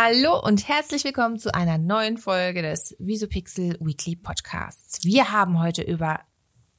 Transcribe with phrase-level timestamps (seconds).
[0.00, 5.04] Hallo und herzlich willkommen zu einer neuen Folge des Visupixel Weekly Podcasts.
[5.04, 6.20] Wir haben heute über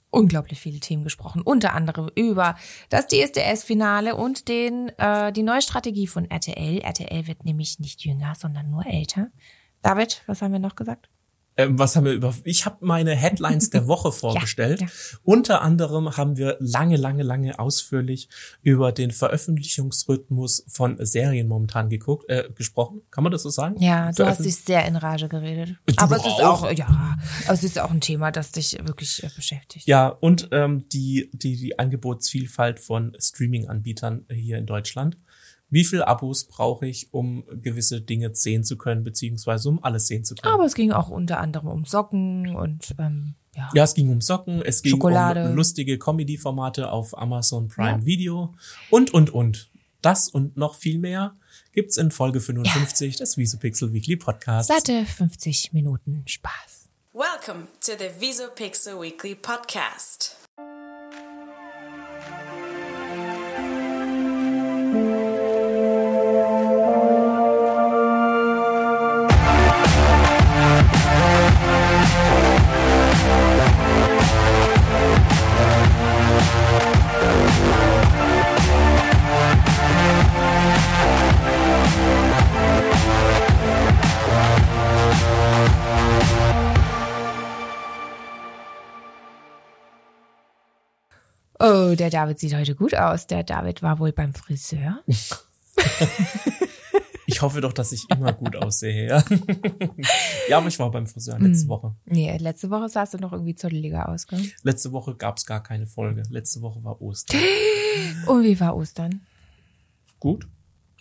[0.09, 2.55] unglaublich viele Themen gesprochen, unter anderem über
[2.87, 6.79] das DSDS-Finale und den äh, die neue Strategie von RTL.
[6.79, 9.27] RTL wird nämlich nicht jünger, sondern nur älter.
[9.81, 11.09] David, was haben wir noch gesagt?
[11.59, 12.33] Ähm, was haben wir über?
[12.45, 14.79] Ich habe meine Headlines der Woche vorgestellt.
[14.79, 14.93] Ja, ja.
[15.23, 18.29] Unter anderem haben wir lange, lange, lange ausführlich
[18.61, 23.01] über den Veröffentlichungsrhythmus von Serien momentan geguckt, äh, gesprochen.
[23.11, 23.75] Kann man das so sagen?
[23.81, 25.75] Ja, du hast dich sehr in Rage geredet.
[25.85, 27.17] Du aber es ist auch, ja,
[27.49, 29.85] es ist auch ein Thema, das dich wirklich äh, beschäftigt.
[29.85, 35.17] Ja, und ähm, die die die Angebotsvielfalt von Streaming-Anbietern hier in Deutschland
[35.69, 40.23] wie viel Abos brauche ich, um gewisse Dinge sehen zu können, beziehungsweise um alles sehen
[40.23, 40.53] zu können.
[40.53, 43.69] Aber es ging auch unter anderem um Socken und ähm, ja.
[43.73, 45.49] Ja, es ging um Socken, es ging Schokolade.
[45.49, 48.05] um lustige Comedy-Formate auf Amazon Prime ja.
[48.05, 48.53] Video
[48.89, 49.69] und, und, und.
[50.01, 51.35] Das und noch viel mehr
[51.73, 53.19] gibt's in Folge 55 ja.
[53.19, 54.73] des Visupixel Weekly Podcasts.
[54.73, 56.87] Satte 50 Minuten Spaß.
[57.13, 60.38] Welcome to the Visupixel Weekly Podcast.
[91.89, 93.25] Oh, der David sieht heute gut aus.
[93.25, 95.01] Der David war wohl beim Friseur.
[97.25, 99.07] ich hoffe doch, dass ich immer gut aussehe.
[99.07, 99.23] Ja,
[100.49, 101.69] ja aber ich war beim Friseur letzte hm.
[101.69, 101.95] Woche.
[102.05, 104.51] Nee, letzte Woche sahst du noch irgendwie zotteliger aus, gell?
[104.61, 106.21] Letzte Woche gab's gar keine Folge.
[106.29, 107.41] Letzte Woche war Ostern.
[108.27, 109.21] Und wie war Ostern?
[110.19, 110.47] Gut.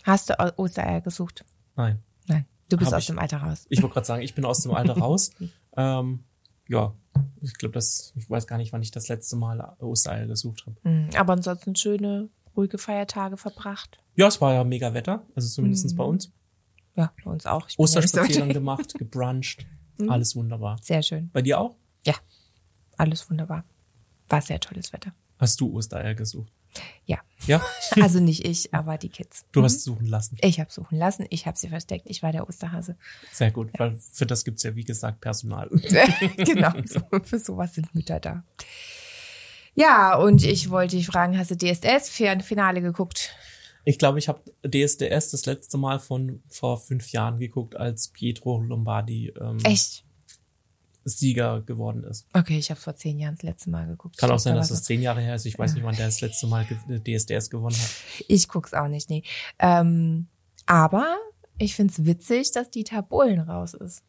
[0.03, 1.45] Hast du Ostereier gesucht?
[1.75, 1.99] Nein.
[2.25, 2.47] Nein.
[2.69, 3.67] Du bist Hab aus ich, dem Alter raus.
[3.69, 5.29] Ich wollte gerade sagen, ich bin aus dem Alter raus.
[5.77, 6.23] ähm,
[6.67, 6.95] ja,
[7.41, 10.77] ich glaube, das, ich weiß gar nicht, wann ich das letzte Mal Ostereier gesucht habe.
[10.83, 13.99] Mhm, aber ansonsten schöne, ruhige Feiertage verbracht.
[14.15, 15.95] Ja, es war ja mega Wetter, also zumindest mhm.
[15.95, 16.31] bei uns.
[16.95, 17.67] Ja, bei uns auch.
[17.77, 19.65] Osterspaziergang gemacht, gebruncht,
[19.97, 20.09] mhm.
[20.09, 20.79] alles wunderbar.
[20.81, 21.29] Sehr schön.
[21.31, 21.75] Bei dir auch?
[22.05, 22.15] Ja,
[22.97, 23.63] alles wunderbar.
[24.27, 25.13] War sehr tolles Wetter.
[25.37, 26.51] Hast du Ostereier gesucht?
[27.05, 27.19] Ja.
[27.45, 27.61] Ja?
[28.01, 29.45] also nicht ich, aber die Kids.
[29.51, 29.65] Du mhm.
[29.65, 30.37] hast suchen lassen.
[30.41, 32.97] Ich habe suchen lassen, ich habe sie versteckt, ich war der Osterhase.
[33.31, 33.79] Sehr gut, ja.
[33.79, 35.69] weil für das gibt's ja wie gesagt Personal.
[36.37, 38.43] genau, so, für sowas sind Mütter da.
[39.75, 43.33] Ja, und ich wollte dich fragen, hast du DSS für ein Finale geguckt?
[43.85, 48.59] Ich glaube, ich habe DSDS das letzte Mal von vor fünf Jahren geguckt, als Pietro
[48.59, 50.03] Lombardi ähm, Echt?
[51.03, 52.27] Sieger geworden ist.
[52.33, 54.17] Okay, ich habe vor zehn Jahren das letzte Mal geguckt.
[54.17, 55.45] Kann auch sein, dass das zehn Jahre her ist.
[55.45, 57.89] Ich weiß nicht, wann der das letzte Mal DSDS gewonnen hat.
[58.27, 59.23] Ich guck's auch nicht, nee.
[59.59, 60.27] Ähm,
[60.65, 61.17] aber
[61.57, 64.03] ich find's witzig, dass Dieter Bohlen raus ist.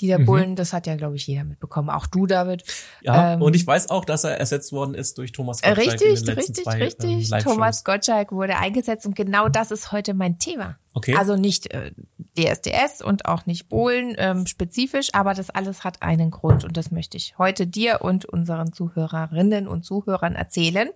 [0.00, 0.26] Dieter mhm.
[0.26, 1.88] Bullen, das hat ja, glaube ich, jeder mitbekommen.
[1.88, 2.64] Auch du, David.
[3.02, 6.00] Ja, ähm, und ich weiß auch, dass er ersetzt worden ist durch Thomas Gottschalk.
[6.00, 7.30] Richtig, richtig, zwei, richtig.
[7.32, 10.78] Ähm, Thomas Gottschalk wurde eingesetzt und genau das ist heute mein Thema.
[10.94, 11.14] Okay.
[11.14, 11.92] Also nicht äh,
[12.36, 16.90] DSDS und auch nicht Bohlen ähm, spezifisch, aber das alles hat einen Grund und das
[16.90, 20.90] möchte ich heute dir und unseren Zuhörerinnen und Zuhörern erzählen.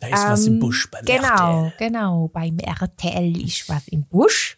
[0.00, 1.72] Da ist ähm, was im ähm, Busch beim genau, RTL.
[1.78, 2.28] Genau, genau.
[2.28, 4.56] Beim RTL ist was im Busch.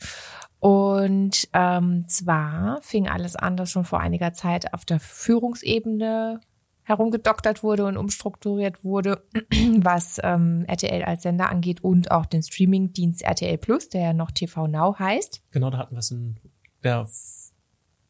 [0.58, 6.40] Und ähm, zwar fing alles an, dass schon vor einiger Zeit auf der Führungsebene
[6.82, 9.22] herumgedoktert wurde und umstrukturiert wurde,
[9.78, 14.30] was ähm, RTL als Sender angeht und auch den Streamingdienst RTL Plus, der ja noch
[14.30, 15.42] TV Now heißt.
[15.50, 16.36] Genau, da hatten wir es in
[16.82, 17.06] der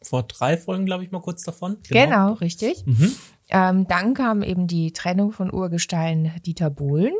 [0.02, 1.78] vor drei Folgen, glaube ich, mal kurz davon.
[1.88, 2.84] Genau, genau richtig.
[2.86, 3.14] Mhm.
[3.50, 7.12] Ähm, dann kam eben die Trennung von Urgestein Dieter Bohlen.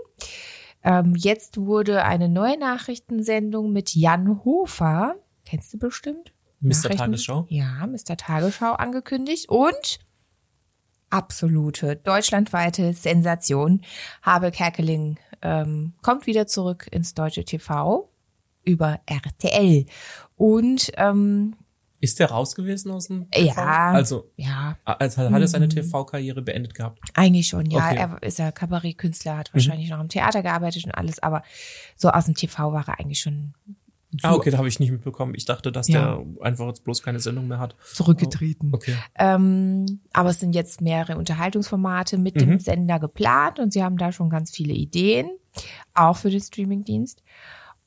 [0.83, 6.33] Ähm, jetzt wurde eine neue Nachrichtensendung mit Jan Hofer, kennst du bestimmt?
[6.61, 6.91] Mr.
[6.91, 7.47] Tagesschau?
[7.49, 8.17] Ja, Mr.
[8.17, 9.99] Tagesschau angekündigt und
[11.11, 13.83] absolute deutschlandweite Sensation.
[14.23, 18.11] Habe Kerkeling ähm, kommt wieder zurück ins deutsche TV
[18.65, 19.87] über RTL.
[20.37, 21.57] Und ähm,
[22.03, 23.61] ist der raus gewesen aus dem TV?
[23.61, 23.91] Ja.
[23.93, 24.79] Also, ja.
[24.85, 25.71] Also hat er seine mhm.
[25.71, 26.99] TV-Karriere beendet gehabt?
[27.15, 27.91] Eigentlich schon, ja.
[27.91, 27.97] Okay.
[27.97, 29.97] Er ist ja Kabarettkünstler, hat wahrscheinlich mhm.
[29.97, 31.43] noch im Theater gearbeitet und alles, aber
[31.97, 33.55] so aus dem TV war er eigentlich schon.
[34.23, 35.35] Ah, okay, da habe ich nicht mitbekommen.
[35.37, 36.17] Ich dachte, dass ja.
[36.17, 37.77] der einfach jetzt bloß keine Sendung mehr hat.
[37.93, 38.71] Zurückgetreten.
[38.73, 38.97] Oh, okay.
[39.17, 42.41] Ähm, aber es sind jetzt mehrere Unterhaltungsformate mit mhm.
[42.41, 45.31] dem Sender geplant und sie haben da schon ganz viele Ideen,
[45.95, 47.23] auch für den Streamingdienst.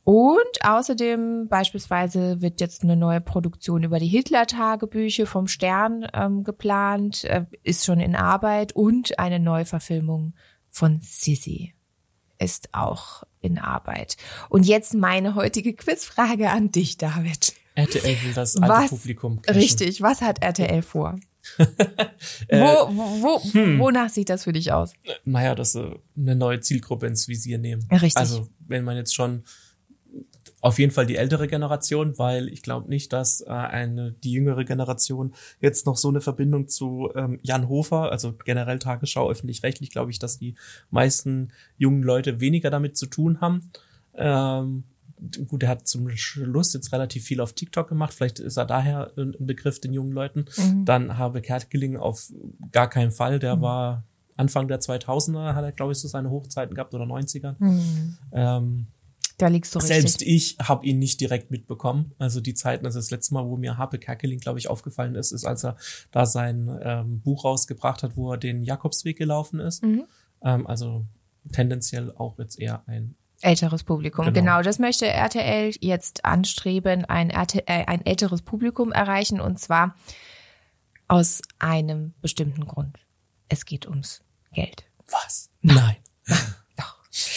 [0.06, 7.24] Und außerdem beispielsweise wird jetzt eine neue Produktion über die Hitler-Tagebücher vom Stern ähm, geplant,
[7.24, 10.34] äh, ist schon in Arbeit und eine Neuverfilmung
[10.70, 11.74] von Sissy
[12.44, 14.18] ist auch in Arbeit.
[14.50, 17.54] Und jetzt meine heutige Quizfrage an dich, David.
[17.75, 19.62] RTL will das alte Was, Publikum cashen.
[19.62, 21.19] richtig, was hat RTL vor?
[22.48, 23.80] Äh, wo, wo, wo, hm.
[23.80, 24.94] Wonach sieht das für dich aus?
[25.25, 27.86] Naja, dass sie eine neue Zielgruppe ins Visier nehmen.
[27.92, 28.16] Richtig.
[28.16, 29.44] Also wenn man jetzt schon
[30.63, 34.63] auf jeden Fall die ältere Generation, weil ich glaube nicht, dass äh, eine die jüngere
[34.63, 40.12] Generation jetzt noch so eine Verbindung zu ähm, Jan Hofer, also generell Tagesschau öffentlich-rechtlich, glaube
[40.12, 40.56] ich, dass die
[40.89, 43.71] meisten jungen Leute weniger damit zu tun haben.
[44.15, 44.86] Ähm,
[45.50, 49.12] gut, er hat zum Schluss jetzt relativ viel auf TikTok gemacht, vielleicht ist er daher
[49.18, 50.45] ein Begriff den jungen Leuten.
[50.56, 50.86] Mhm.
[50.86, 52.31] Dann habe Kerkeling auf
[52.71, 54.06] gar keinen Fall, der war
[54.38, 57.60] Anfang der 2000er, hat er glaube ich so seine Hochzeiten gehabt oder 90er.
[57.60, 58.88] Hm, Ähm,
[59.38, 59.96] da liegst du richtig.
[59.98, 62.14] selbst ich habe ihn nicht direkt mitbekommen.
[62.20, 65.32] Also die Zeiten, also das letzte Mal, wo mir Harpe Kerkeling, glaube ich, aufgefallen ist,
[65.32, 65.78] ist, als er
[66.12, 69.84] da sein ähm, Buch rausgebracht hat, wo er den Jakobsweg gelaufen ist.
[69.84, 70.06] Mhm.
[70.44, 71.06] Ähm, also
[71.52, 74.40] tendenziell auch jetzt eher ein Älteres Publikum, Genau.
[74.40, 74.62] genau.
[74.62, 79.96] Das möchte RTL jetzt anstreben, ein, RTL, äh, ein älteres Publikum erreichen und zwar
[81.10, 83.00] aus einem bestimmten Grund.
[83.50, 84.86] Es geht ums Geld.
[85.12, 85.50] was?
[85.62, 85.98] Nein.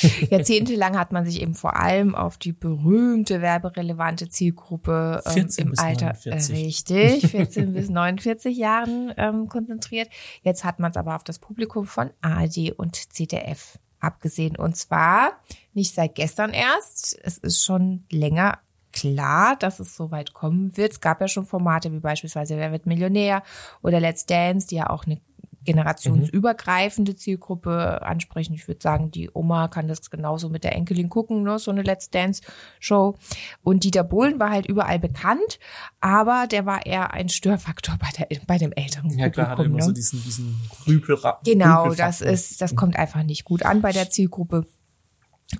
[0.30, 5.70] Jahrzehntelang hat man sich eben vor allem auf die berühmte werberelevante Zielgruppe ähm, 14 im
[5.70, 6.56] bis Alter 49.
[6.56, 10.08] Äh, richtig 14 bis 49 Jahren ähm, konzentriert.
[10.42, 15.40] Jetzt hat man es aber auf das Publikum von ARD und ZDF abgesehen und zwar
[15.72, 17.18] nicht seit gestern erst.
[17.22, 18.58] Es ist schon länger
[18.92, 20.92] klar, dass es so weit kommen wird.
[20.92, 23.42] Es gab ja schon Formate wie beispielsweise Wer wird Millionär
[23.82, 25.20] oder Let's Dance, die ja auch eine
[25.66, 28.54] generationsübergreifende Zielgruppe ansprechen.
[28.54, 31.58] Ich würde sagen, die Oma kann das genauso mit der Enkelin gucken, ne?
[31.58, 32.40] so eine Let's Dance
[32.80, 33.16] Show.
[33.62, 35.58] Und Dieter Bohlen war halt überall bekannt,
[36.00, 39.64] aber der war eher ein Störfaktor bei, der, bei dem älteren Ja klar, hat er
[39.66, 39.82] immer ne?
[39.82, 44.10] so diesen, diesen Rüpel Genau, das ist, das kommt einfach nicht gut an bei der
[44.10, 44.66] Zielgruppe.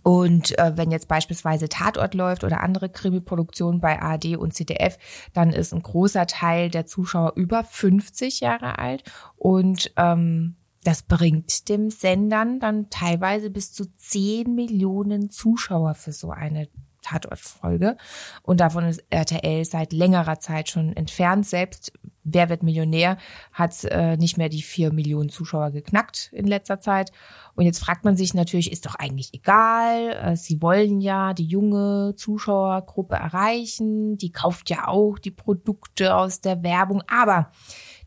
[0.03, 4.99] Und äh, wenn jetzt beispielsweise Tatort läuft oder andere Krimi-Produktionen bei ARD und ZDF,
[5.33, 9.05] dann ist ein großer Teil der Zuschauer über 50 Jahre alt
[9.37, 10.56] und ähm,
[10.87, 16.69] das bringt dem Sendern dann teilweise bis zu 10 Millionen Zuschauer für so eine
[17.03, 17.97] Tatortfolge.
[18.43, 21.44] Und davon ist RTL seit längerer Zeit schon entfernt.
[21.44, 21.93] Selbst
[22.28, 23.19] Wer wird Millionär
[23.52, 27.12] hat äh, nicht mehr die vier Millionen Zuschauer geknackt in letzter Zeit.
[27.55, 30.11] Und jetzt fragt man sich natürlich, ist doch eigentlich egal.
[30.11, 34.19] Äh, sie wollen ja die junge Zuschauergruppe erreichen.
[34.19, 37.02] Die kauft ja auch die Produkte aus der Werbung.
[37.06, 37.52] Aber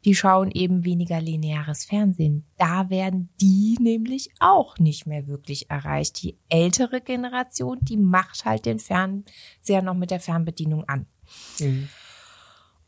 [0.06, 2.46] die schauen eben weniger lineares Fernsehen.
[2.58, 6.22] Da werden die nämlich auch nicht mehr wirklich erreicht.
[6.22, 11.06] Die ältere Generation, die macht halt den Fernseher noch mit der Fernbedienung an.
[11.60, 11.90] Mhm.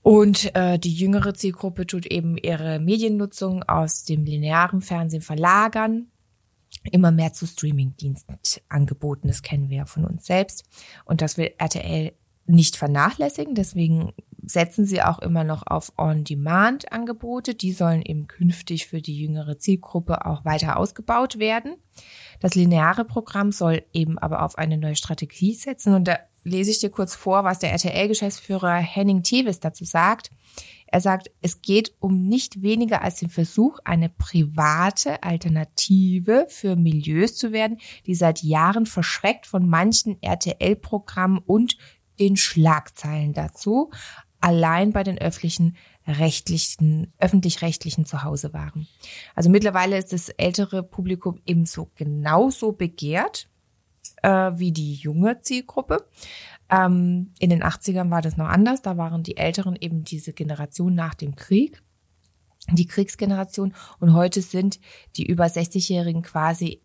[0.02, 6.08] Und äh, die jüngere Zielgruppe tut eben ihre Mediennutzung aus dem linearen Fernsehen verlagern.
[6.92, 8.38] Immer mehr zu Streamingdiensten
[8.68, 9.28] angeboten.
[9.28, 10.66] Das kennen wir ja von uns selbst.
[11.06, 12.14] Und das will RTL
[12.48, 13.54] nicht vernachlässigen.
[13.54, 14.14] Deswegen
[14.44, 17.54] setzen sie auch immer noch auf On-Demand-Angebote.
[17.54, 21.76] Die sollen eben künftig für die jüngere Zielgruppe auch weiter ausgebaut werden.
[22.40, 25.94] Das lineare Programm soll eben aber auf eine neue Strategie setzen.
[25.94, 30.32] Und da lese ich dir kurz vor, was der RTL-Geschäftsführer Henning Tevis dazu sagt.
[30.88, 37.36] Er sagt, es geht um nicht weniger als den Versuch, eine private Alternative für Milieus
[37.36, 41.78] zu werden, die seit Jahren verschreckt von manchen RTL-Programmen und
[42.20, 43.90] den Schlagzeilen dazu
[44.42, 48.88] allein bei den öffentlichen rechtlichen, öffentlich-rechtlichen zu Hause waren.
[49.36, 53.48] Also mittlerweile ist das ältere Publikum ebenso genauso begehrt
[54.22, 56.08] äh, wie die junge Zielgruppe.
[56.70, 58.82] Ähm, in den 80ern war das noch anders.
[58.82, 61.82] Da waren die Älteren eben diese Generation nach dem Krieg,
[62.72, 63.74] die Kriegsgeneration.
[64.00, 64.80] Und heute sind
[65.18, 66.82] die über 60-Jährigen quasi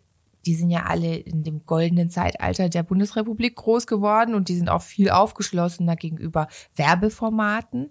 [0.47, 4.69] die sind ja alle in dem goldenen Zeitalter der Bundesrepublik groß geworden und die sind
[4.69, 7.91] auch viel aufgeschlossener gegenüber Werbeformaten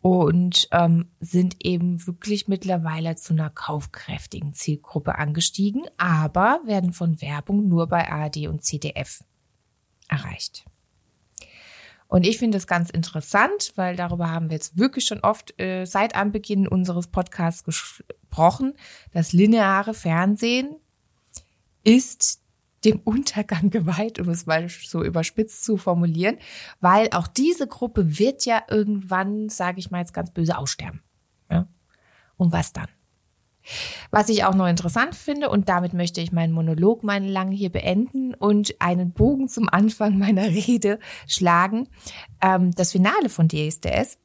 [0.00, 7.68] und ähm, sind eben wirklich mittlerweile zu einer kaufkräftigen Zielgruppe angestiegen, aber werden von Werbung
[7.68, 9.24] nur bei ARD und CDF
[10.08, 10.64] erreicht.
[12.08, 15.84] Und ich finde es ganz interessant, weil darüber haben wir jetzt wirklich schon oft äh,
[15.86, 18.74] seit Anbeginn unseres Podcasts gesprochen.
[19.12, 20.76] Das lineare Fernsehen
[21.82, 22.40] ist
[22.86, 26.38] dem Untergang geweiht, um es mal so überspitzt zu formulieren,
[26.80, 31.02] weil auch diese Gruppe wird ja irgendwann, sage ich mal jetzt ganz böse, aussterben.
[31.50, 31.68] Ja?
[32.36, 32.88] Und was dann?
[34.12, 37.70] Was ich auch noch interessant finde, und damit möchte ich meinen Monolog, meinen langen hier
[37.70, 41.88] beenden und einen Bogen zum Anfang meiner Rede schlagen.
[42.40, 44.18] Ähm, das Finale von DSDS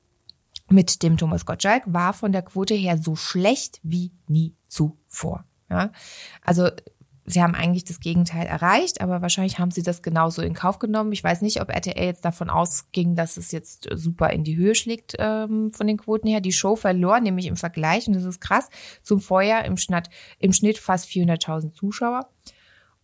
[0.70, 5.46] mit dem Thomas Gottschalk war von der Quote her so schlecht wie nie zuvor.
[5.70, 5.92] Ja?
[6.44, 6.70] Also
[7.26, 11.12] sie haben eigentlich das Gegenteil erreicht, aber wahrscheinlich haben sie das genauso in Kauf genommen.
[11.12, 14.76] Ich weiß nicht, ob RTL jetzt davon ausging, dass es jetzt super in die Höhe
[14.76, 16.42] schlägt ähm, von den Quoten her.
[16.42, 18.70] Die Show verlor nämlich im Vergleich, und das ist krass,
[19.04, 20.10] zum Vorjahr im Schnitt,
[20.40, 22.30] im Schnitt fast 400.000 Zuschauer.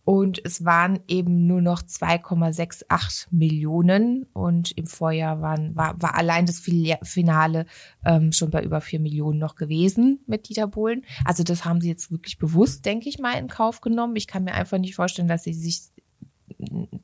[0.08, 4.22] Und es waren eben nur noch 2,68 Millionen.
[4.32, 6.60] Und im Vorjahr waren, war, war allein das
[7.02, 7.66] Finale
[8.06, 11.04] ähm, schon bei über 4 Millionen noch gewesen mit Dieter Bohlen.
[11.26, 14.16] Also das haben sie jetzt wirklich bewusst, denke ich mal, in Kauf genommen.
[14.16, 15.90] Ich kann mir einfach nicht vorstellen, dass sie sich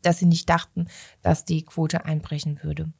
[0.00, 0.86] dass sie nicht dachten,
[1.20, 2.90] dass die Quote einbrechen würde.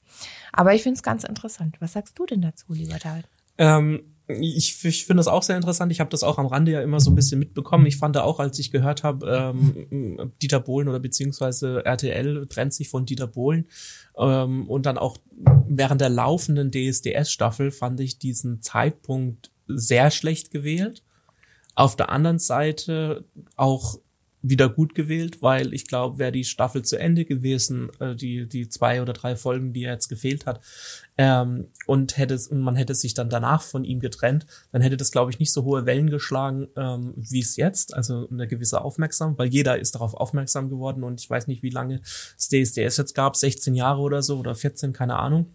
[0.52, 1.76] Aber ich finde es ganz interessant.
[1.80, 3.26] Was sagst du denn dazu, lieber David?
[3.56, 5.92] Ähm, ich, ich finde das auch sehr interessant.
[5.92, 7.84] Ich habe das auch am Rande ja immer so ein bisschen mitbekommen.
[7.86, 12.88] Ich fand auch, als ich gehört habe, ähm, Dieter Bohlen oder beziehungsweise RTL trennt sich
[12.88, 13.66] von Dieter Bohlen.
[14.16, 15.18] Ähm, und dann auch
[15.68, 21.02] während der laufenden DSDS-Staffel fand ich diesen Zeitpunkt sehr schlecht gewählt.
[21.74, 23.24] Auf der anderen Seite
[23.56, 23.98] auch
[24.46, 28.68] wieder gut gewählt, weil ich glaube, wäre die Staffel zu Ende gewesen, äh, die die
[28.68, 30.60] zwei oder drei Folgen, die er jetzt gefehlt hat,
[31.16, 35.10] ähm, und hätte und man hätte sich dann danach von ihm getrennt, dann hätte das
[35.10, 39.38] glaube ich nicht so hohe Wellen geschlagen, ähm, wie es jetzt, also eine gewisse Aufmerksamkeit,
[39.38, 42.00] weil jeder ist darauf aufmerksam geworden und ich weiß nicht, wie lange
[42.36, 45.54] es DSDS jetzt gab, 16 Jahre oder so oder 14, keine Ahnung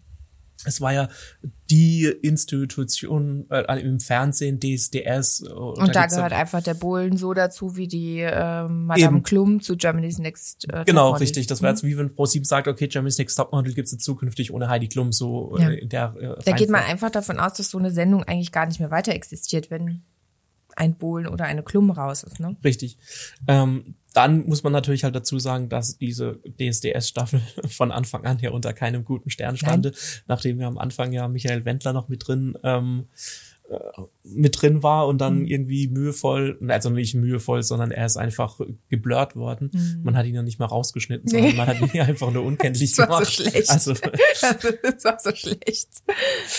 [0.64, 1.08] es war ja
[1.70, 5.44] die Institution äh, im Fernsehen, DSDS.
[5.46, 9.22] Äh, und da, da gehört einfach der Bullen so dazu, wie die äh, Madame Eben.
[9.22, 11.46] Klum zu Germany's Next äh, Genau, richtig.
[11.46, 14.68] Das wäre jetzt wie wenn ProSieben sagt, okay, Germany's Next Topmodel gibt's jetzt zukünftig ohne
[14.68, 15.70] Heidi Klum so äh, ja.
[15.70, 18.66] in der äh, Da geht man einfach davon aus, dass so eine Sendung eigentlich gar
[18.66, 20.02] nicht mehr weiter existiert, wenn
[20.76, 22.40] ein Bohlen oder eine Klum raus ist.
[22.40, 22.56] Ne?
[22.64, 22.98] Richtig.
[23.46, 28.50] Ähm, dann muss man natürlich halt dazu sagen, dass diese DSDS-Staffel von Anfang an ja
[28.50, 29.98] unter keinem guten Stern stande, Nein.
[30.26, 33.49] nachdem wir am Anfang ja Michael Wendler noch mit drin ähm, äh,
[34.24, 35.46] mit drin war und dann mhm.
[35.46, 39.70] irgendwie mühevoll, also nicht mühevoll, sondern er ist einfach geblurrt worden.
[39.72, 40.00] Mhm.
[40.02, 41.56] Man hat ihn ja nicht mal rausgeschnitten, sondern nee.
[41.56, 43.26] man hat ihn einfach nur unkenntlich das war gemacht.
[43.26, 43.70] So schlecht.
[43.70, 43.94] Also
[44.82, 45.88] das war so schlecht.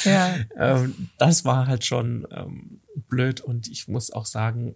[0.05, 0.35] Ja.
[0.57, 4.75] Ähm, das war halt schon ähm, blöd und ich muss auch sagen,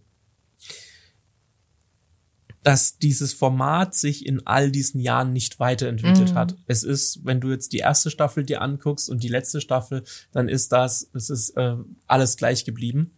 [2.65, 6.35] dass dieses Format sich in all diesen Jahren nicht weiterentwickelt mhm.
[6.35, 6.55] hat.
[6.65, 10.49] Es ist, wenn du jetzt die erste Staffel dir anguckst und die letzte Staffel, dann
[10.49, 11.75] ist das, es ist äh,
[12.07, 13.11] alles gleich geblieben.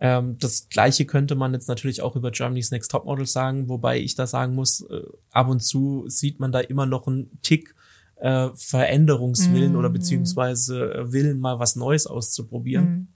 [0.00, 4.14] Ähm, das Gleiche könnte man jetzt natürlich auch über Germany's Next Topmodel sagen, wobei ich
[4.14, 5.02] da sagen muss, äh,
[5.32, 7.74] ab und zu sieht man da immer noch einen Tick
[8.16, 9.78] äh, Veränderungswillen mhm.
[9.78, 12.88] oder beziehungsweise äh, Willen, mal was Neues auszuprobieren.
[12.90, 13.08] Mhm.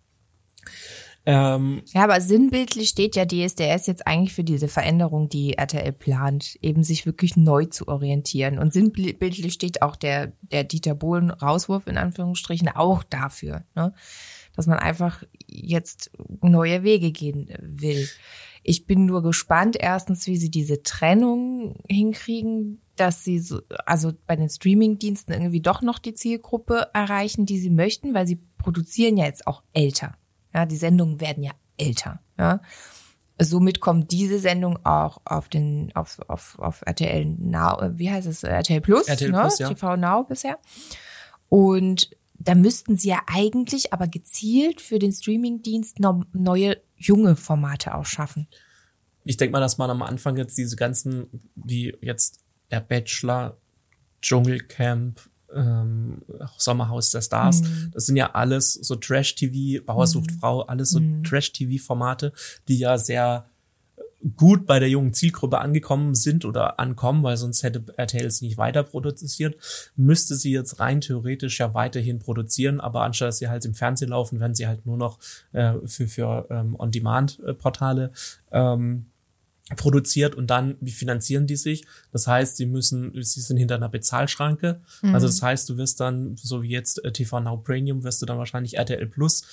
[1.24, 6.58] Ähm, ja, aber sinnbildlich steht ja DSDS jetzt eigentlich für diese Veränderung, die RTL plant,
[6.62, 8.58] eben sich wirklich neu zu orientieren.
[8.58, 13.94] Und sinnbildlich steht auch der, der Dieter Bohlen Rauswurf in Anführungsstrichen auch dafür, ne?
[14.56, 16.10] dass man einfach jetzt
[16.40, 18.08] neue Wege gehen will.
[18.64, 24.36] Ich bin nur gespannt, erstens, wie sie diese Trennung hinkriegen, dass sie so, also bei
[24.36, 29.24] den Streamingdiensten irgendwie doch noch die Zielgruppe erreichen, die sie möchten, weil sie produzieren ja
[29.24, 30.16] jetzt auch älter.
[30.54, 32.20] Ja, die Sendungen werden ja älter.
[32.38, 32.60] Ja.
[33.40, 38.42] Somit kommt diese Sendung auch auf den auf auf auf RTL Now, wie heißt es
[38.42, 39.40] RTL Plus, RTL ne?
[39.40, 39.68] Plus ja.
[39.68, 40.58] TV Now bisher.
[41.48, 47.94] Und da müssten sie ja eigentlich aber gezielt für den Streamingdienst noch neue junge Formate
[47.94, 48.48] auch schaffen.
[49.24, 52.40] Ich denke mal, dass man am Anfang jetzt diese ganzen wie jetzt
[52.70, 53.58] der Bachelor,
[54.20, 55.20] Dschungelcamp,
[55.54, 56.22] ähm,
[56.56, 57.62] Sommerhaus der Stars.
[57.62, 57.90] Mhm.
[57.92, 60.38] Das sind ja alles so Trash-TV, Bauer sucht mhm.
[60.38, 61.24] Frau, alles so mhm.
[61.24, 62.32] Trash-TV-Formate,
[62.68, 63.46] die ja sehr
[64.36, 68.56] gut bei der jungen Zielgruppe angekommen sind oder ankommen, weil sonst hätte RTL es nicht
[68.56, 69.56] weiter produziert,
[69.96, 74.10] müsste sie jetzt rein theoretisch ja weiterhin produzieren, aber anstatt dass sie halt im Fernsehen
[74.10, 75.18] laufen, werden sie halt nur noch
[75.52, 78.12] äh, für, für ähm, On-Demand-Portale
[78.52, 79.06] ähm,
[79.76, 81.84] produziert und dann, wie finanzieren die sich?
[82.12, 84.80] Das heißt, sie müssen, sie sind hinter einer Bezahlschranke.
[85.02, 85.14] Mhm.
[85.14, 88.26] Also das heißt, du wirst dann, so wie jetzt äh, TV Now Premium, wirst du
[88.26, 89.44] dann wahrscheinlich RTL Plus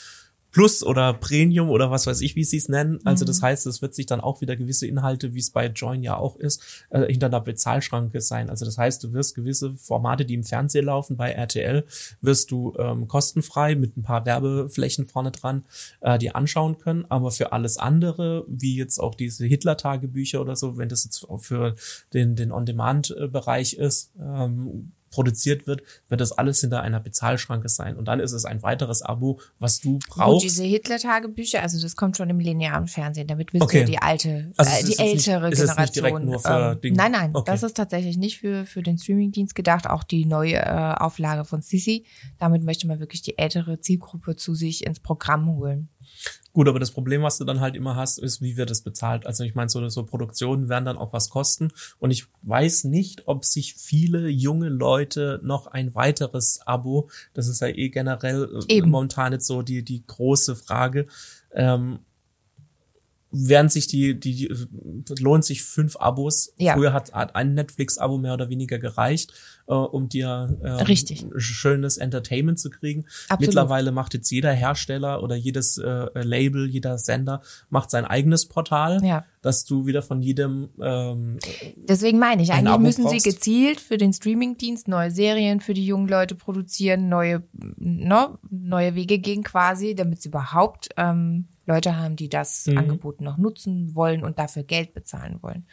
[0.52, 3.00] Plus oder Premium oder was weiß ich, wie sie es nennen.
[3.06, 3.46] Also das mhm.
[3.46, 6.38] heißt, es wird sich dann auch wieder gewisse Inhalte, wie es bei Join ja auch
[6.38, 8.50] ist, äh, hinter einer Bezahlschranke sein.
[8.50, 11.86] Also das heißt, du wirst gewisse Formate, die im Fernsehen laufen, bei RTL,
[12.22, 15.64] wirst du ähm, kostenfrei mit ein paar Werbeflächen vorne dran
[16.02, 17.06] äh, die anschauen können.
[17.10, 21.76] Aber für alles andere, wie jetzt auch diese Hitler-Tagebücher oder so, wenn das jetzt für
[22.14, 27.96] den, den On-Demand-Bereich ist, ähm, produziert wird, wird das alles hinter einer Bezahlschranke sein.
[27.98, 30.34] Und dann ist es ein weiteres Abo, was du brauchst.
[30.34, 33.82] Und diese Hitler-Tagebücher, also das kommt schon im linearen Fernsehen, damit wirst okay.
[33.82, 36.26] du die alte, also äh, die ältere nicht, Generation.
[36.26, 37.52] nur für ähm, nein, nein, okay.
[37.52, 41.62] das ist tatsächlich nicht für, für den Streamingdienst gedacht, auch die neue äh, Auflage von
[41.62, 42.06] Sisi.
[42.38, 45.90] Damit möchte man wirklich die ältere Zielgruppe zu sich ins Programm holen.
[46.52, 49.26] Gut, aber das Problem, was du dann halt immer hast, ist, wie wird es bezahlt?
[49.26, 51.70] Also ich meine, so, so Produktionen werden dann auch was kosten.
[52.00, 57.62] Und ich weiß nicht, ob sich viele junge Leute noch ein weiteres Abo, das ist
[57.62, 58.90] ja eh generell äh, Eben.
[58.90, 61.08] momentan jetzt so die, die große Frage,
[61.54, 62.00] ähm,
[63.32, 66.54] während sich die, die, die lohnt sich fünf Abos.
[66.58, 66.74] Ja.
[66.74, 69.34] Früher hat, hat ein Netflix-Abo mehr oder weniger gereicht,
[69.68, 71.26] äh, um dir ähm, Richtig.
[71.38, 73.06] schönes Entertainment zu kriegen.
[73.28, 73.42] Absolut.
[73.42, 79.04] Mittlerweile macht jetzt jeder Hersteller oder jedes äh, Label, jeder Sender macht sein eigenes Portal,
[79.06, 79.26] Ja.
[79.42, 81.38] dass du wieder von jedem ähm,
[81.76, 83.22] Deswegen meine ich, eigentlich müssen brauchst.
[83.22, 87.44] sie gezielt für den Streamingdienst neue Serien für die jungen Leute produzieren, neue,
[87.78, 92.78] ne, neue Wege gehen quasi, damit sie überhaupt ähm, Leute haben, die das Mhm.
[92.78, 95.66] Angebot noch nutzen wollen und dafür Geld bezahlen wollen.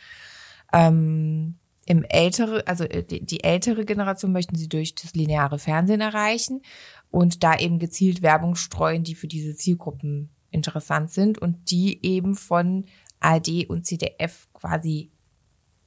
[0.72, 1.56] Ähm,
[1.88, 6.62] Im ältere, also äh, die, die ältere Generation möchten sie durch das lineare Fernsehen erreichen
[7.10, 12.34] und da eben gezielt Werbung streuen, die für diese Zielgruppen interessant sind und die eben
[12.34, 12.86] von
[13.20, 15.10] ARD und CDF quasi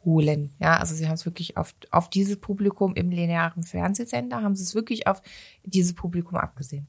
[0.06, 0.56] holen.
[0.60, 4.64] Ja, also sie haben es wirklich auf, auf dieses Publikum im linearen Fernsehsender, haben sie
[4.64, 5.22] es wirklich auf
[5.64, 6.88] dieses Publikum abgesehen.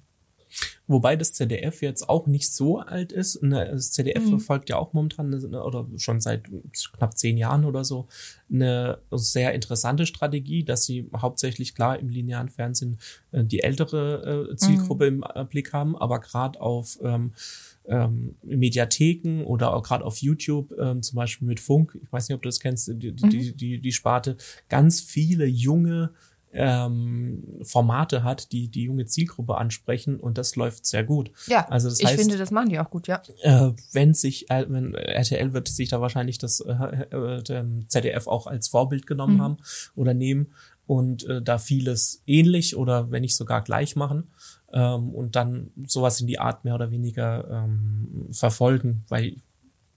[0.87, 3.42] Wobei das ZDF jetzt auch nicht so alt ist.
[3.42, 4.28] Ne, Das ZDF Mhm.
[4.28, 6.45] verfolgt ja auch momentan eine, oder schon seit
[6.97, 8.09] knapp zehn Jahren oder so
[8.52, 12.99] eine sehr interessante Strategie, dass sie hauptsächlich klar im linearen Fernsehen
[13.33, 17.33] äh, die ältere äh, Zielgruppe im äh, Blick haben, aber gerade auf ähm,
[17.87, 22.37] ähm, Mediatheken oder auch gerade auf YouTube, ähm, zum Beispiel mit Funk, ich weiß nicht,
[22.37, 24.37] ob du das kennst, die, die, die, die, die Sparte,
[24.69, 26.11] ganz viele junge
[26.52, 31.30] ähm, Formate hat, die die junge Zielgruppe ansprechen und das läuft sehr gut.
[31.47, 33.23] Ja, Also das ich heißt- finde, das machen die auch gut, ja.
[33.42, 38.47] Äh, wenn sich, äh, wenn RTL wird sich da wahrscheinlich das äh, äh, ZDF auch
[38.47, 39.40] als Vorbild genommen Mhm.
[39.42, 39.57] haben
[39.95, 40.52] oder nehmen
[40.87, 44.25] und äh, da vieles ähnlich oder wenn nicht sogar gleich machen
[44.73, 49.37] ähm, und dann sowas in die Art mehr oder weniger ähm, verfolgen, weil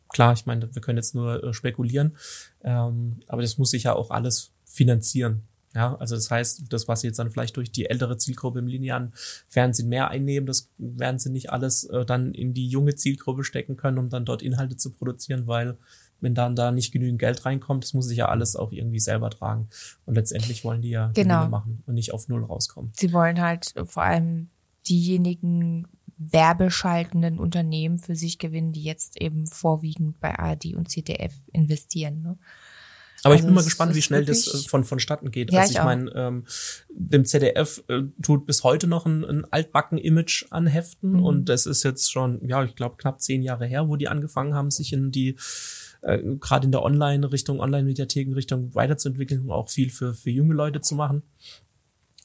[0.09, 2.15] klar, ich meine, wir können jetzt nur äh, spekulieren,
[2.63, 5.41] ähm, aber das muss sich ja auch alles finanzieren.
[5.75, 8.67] Ja, also das heißt, das, was sie jetzt dann vielleicht durch die ältere Zielgruppe im
[8.67, 9.11] linearen
[9.47, 13.75] Fernsehen mehr einnehmen, das werden sie nicht alles äh, dann in die junge Zielgruppe stecken
[13.75, 15.77] können, um dann dort Inhalte zu produzieren, weil
[16.21, 19.29] wenn dann da nicht genügend Geld reinkommt, das muss sich ja alles auch irgendwie selber
[19.29, 19.67] tragen.
[20.05, 21.39] Und letztendlich wollen die ja Genau.
[21.39, 22.91] Gewinne machen und nicht auf Null rauskommen.
[22.95, 24.49] Sie wollen halt vor allem
[24.87, 32.21] diejenigen werbeschaltenden Unternehmen für sich gewinnen, die jetzt eben vorwiegend bei ARD und ZDF investieren.
[32.21, 32.37] Ne?
[33.23, 35.51] Aber ich Also bin mal es gespannt, wie schnell das äh, von vonstatten geht.
[35.51, 36.45] Ja, also ich ich meine, ähm,
[36.89, 41.23] dem ZDF äh, tut bis heute noch ein, ein Altbacken-Image anheften Mhm.
[41.23, 44.53] und das ist jetzt schon, ja, ich glaube knapp zehn Jahre her, wo die angefangen
[44.53, 45.37] haben, sich in die
[46.01, 50.95] äh, gerade in der Online-Richtung, Online-Mediatheken-Richtung weiterzuentwickeln und auch viel für für junge Leute zu
[50.95, 51.23] machen.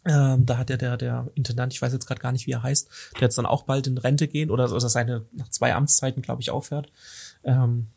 [0.05, 2.63] Ähm, da hat ja der, der Intendant, ich weiß jetzt gerade gar nicht, wie er
[2.63, 6.23] heißt, der jetzt dann auch bald in Rente gehen oder, oder seine nach zwei Amtszeiten,
[6.23, 6.91] glaube ich, aufhört.
[7.45, 7.89] Ähm,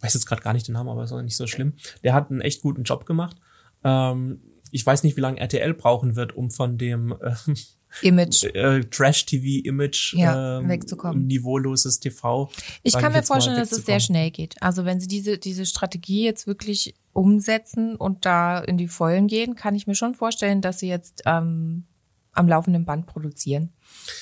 [0.00, 1.74] weiß jetzt gerade gar nicht den Namen, aber ist auch nicht so schlimm.
[2.02, 3.36] Der hat einen echt guten Job gemacht.
[3.84, 7.56] Ähm, ich weiß nicht, wie lange RTL brauchen wird, um von dem ähm,
[8.02, 8.44] Image.
[8.54, 11.26] äh, Trash-TV-Image Ja, ähm, wegzukommen.
[11.26, 12.50] niveauloses TV.
[12.82, 14.62] Ich kann mir jetzt mal, vorstellen, dass es sehr schnell geht.
[14.62, 19.56] Also wenn sie diese, diese Strategie jetzt wirklich umsetzen und da in die Vollen gehen,
[19.56, 21.84] kann ich mir schon vorstellen, dass sie jetzt ähm,
[22.32, 23.72] am laufenden Band produzieren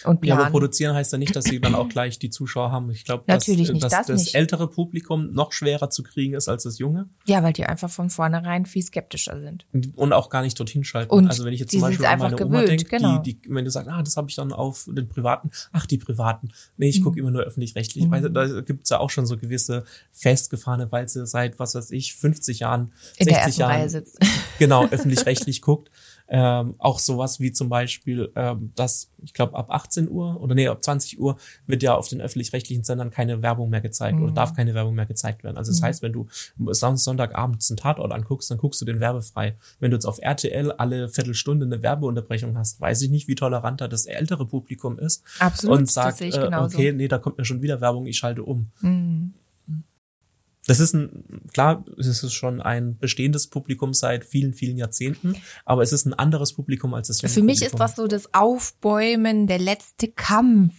[0.04, 2.90] und Ja, aber produzieren heißt ja nicht, dass sie dann auch gleich die Zuschauer haben.
[2.90, 6.64] Ich glaube, dass, nicht, dass das das ältere Publikum noch schwerer zu kriegen ist als
[6.64, 9.66] das junge ja, weil die einfach von vornherein viel skeptischer sind.
[9.96, 11.11] und auch gar nicht dorthin schalten.
[11.12, 13.18] Und also wenn ich jetzt zum Beispiel an meine einfach Oma gewöhnt, denke, genau.
[13.18, 15.98] die, die, wenn du sagst, ah, das habe ich dann auf den privaten, ach, die
[15.98, 16.50] privaten.
[16.76, 16.90] Nee, Mhm.
[16.90, 18.11] ich gucke immer nur öffentlich-rechtlich.
[18.11, 22.14] Weil Da gibt's ja auch schon so gewisse festgefahrene, weil sie seit, was weiß ich,
[22.14, 24.04] 50 Jahren, In der 60 ersten Jahren
[24.59, 25.90] genau, öffentlich-rechtlich guckt.
[26.31, 30.69] Ähm, auch sowas wie zum Beispiel, ähm, dass, ich glaube, ab 18 Uhr oder nee,
[30.69, 34.25] ab 20 Uhr wird ja auf den öffentlich-rechtlichen Sendern keine Werbung mehr gezeigt Mhm.
[34.25, 35.57] oder darf keine Werbung mehr gezeigt werden.
[35.57, 36.27] Also das heißt, wenn du
[36.73, 39.57] Son- Sonntagabends einen Tatort anguckst, dann guckst du den werbefrei.
[39.81, 43.81] Wenn du jetzt auf RTL alle Viertelstunde eine Werbeunterbrechung hast, weiß ich nicht, wie tolerant
[43.81, 47.47] da das ältere Publikum ist Absolut, und das sagt, äh, okay, nee, da kommt mir
[47.47, 48.67] schon wieder Werbung, ich schalte um.
[48.83, 49.33] Mhm.
[50.68, 55.83] Das ist ein, klar, es ist schon ein bestehendes Publikum seit vielen, vielen Jahrzehnten, aber
[55.83, 57.74] es ist ein anderes Publikum als das junge Für mich Publikum.
[57.74, 60.74] ist das so das Aufbäumen, der letzte Kampf.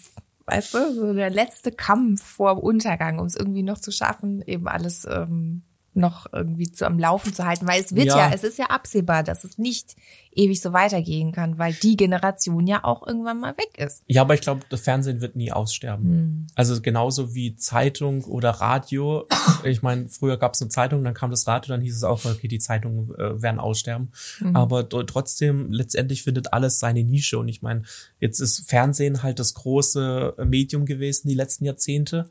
[0.45, 4.43] Weißt du, so der letzte Kampf vor dem Untergang, um es irgendwie noch zu schaffen,
[4.45, 5.63] eben alles ähm,
[6.00, 8.18] noch irgendwie zu am Laufen zu halten, weil es wird ja.
[8.18, 9.96] ja, es ist ja absehbar, dass es nicht
[10.32, 14.04] ewig so weitergehen kann, weil die Generation ja auch irgendwann mal weg ist.
[14.08, 16.06] Ja, aber ich glaube, das Fernsehen wird nie aussterben.
[16.06, 16.48] Hm.
[16.56, 19.28] Also genauso wie Zeitung oder Radio.
[19.64, 22.24] Ich meine, früher gab es eine Zeitung, dann kam das Radio, dann hieß es auch,
[22.24, 24.12] okay, die Zeitungen äh, werden aussterben.
[24.40, 24.56] Mhm.
[24.56, 27.38] Aber trotzdem, letztendlich findet alles seine Nische.
[27.38, 27.84] Und ich meine,
[28.20, 32.30] jetzt ist Fernsehen halt das große Medium gewesen die letzten Jahrzehnte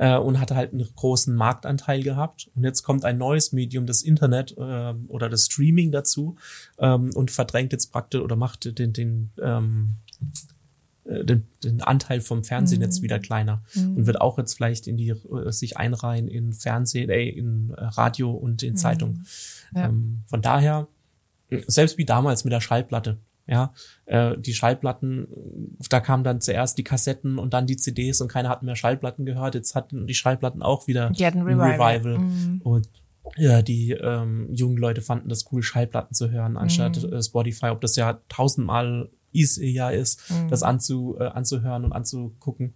[0.00, 2.50] äh, und hatte halt einen großen Marktanteil gehabt.
[2.54, 6.36] Und jetzt kommt ein neues Medium, das Internet äh, oder das Streaming dazu
[6.78, 9.96] ähm, und verdrängt jetzt praktisch oder macht den, den ähm,
[11.04, 12.84] äh, den, den Anteil vom Fernsehen mhm.
[12.84, 13.98] jetzt wieder kleiner mhm.
[13.98, 18.30] und wird auch jetzt vielleicht in die äh, sich einreihen in Fernsehen, äh, in Radio
[18.30, 18.76] und in mhm.
[18.76, 19.22] Zeitung.
[19.74, 19.84] Ja.
[19.84, 20.88] Ähm, von daher
[21.66, 23.18] selbst wie damals mit der Schallplatte.
[23.50, 23.74] Ja,
[24.06, 25.26] äh, die Schallplatten,
[25.90, 29.26] da kamen dann zuerst die Kassetten und dann die CDs und keiner hat mehr Schallplatten
[29.26, 29.56] gehört.
[29.56, 31.72] Jetzt hatten die Schallplatten auch wieder die hatten Revival.
[31.72, 32.18] Revival.
[32.18, 32.60] Mhm.
[32.62, 32.88] Und
[33.36, 37.12] ja, die ähm, jungen Leute fanden das cool, Schallplatten zu hören, anstatt mhm.
[37.12, 40.48] äh, Spotify, ob das ja tausendmal easy ja ist, mhm.
[40.48, 42.74] das anzu, äh, anzuhören und anzugucken.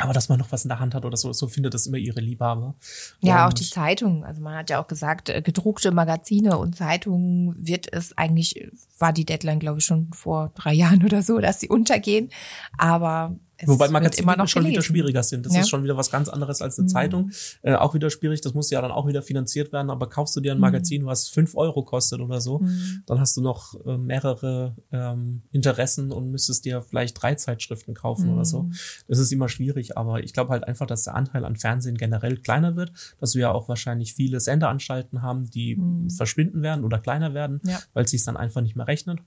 [0.00, 1.98] Aber dass man noch was in der Hand hat oder so, so findet das immer
[1.98, 2.74] ihre Liebhaber.
[3.20, 4.24] Ja, und auch die Zeitungen.
[4.24, 9.12] Also man hat ja auch gesagt, äh, gedruckte Magazine und Zeitungen wird es eigentlich, war
[9.12, 12.30] die Deadline, glaube ich, schon vor drei Jahren oder so, dass sie untergehen.
[12.78, 14.72] Aber es Wobei Magazine immer noch schon gelesen.
[14.72, 15.46] wieder schwieriger sind.
[15.46, 15.60] Das ja.
[15.60, 16.88] ist schon wieder was ganz anderes als eine mhm.
[16.88, 17.30] Zeitung.
[17.62, 18.40] Äh, auch wieder schwierig.
[18.40, 19.90] Das muss ja dann auch wieder finanziert werden.
[19.90, 20.62] Aber kaufst du dir ein mhm.
[20.62, 23.02] Magazin, was fünf Euro kostet oder so, mhm.
[23.06, 28.32] dann hast du noch äh, mehrere ähm, Interessen und müsstest dir vielleicht drei Zeitschriften kaufen
[28.32, 28.62] oder so.
[28.64, 28.72] Mhm.
[29.08, 29.96] Das ist immer schwierig.
[29.96, 32.92] Aber ich glaube halt einfach, dass der Anteil an Fernsehen generell kleiner wird.
[33.18, 36.10] Dass wir ja auch wahrscheinlich viele Sendeanstalten haben, die mhm.
[36.10, 37.78] verschwinden werden oder kleiner werden, ja.
[37.92, 39.20] weil es sich dann einfach nicht mehr rechnet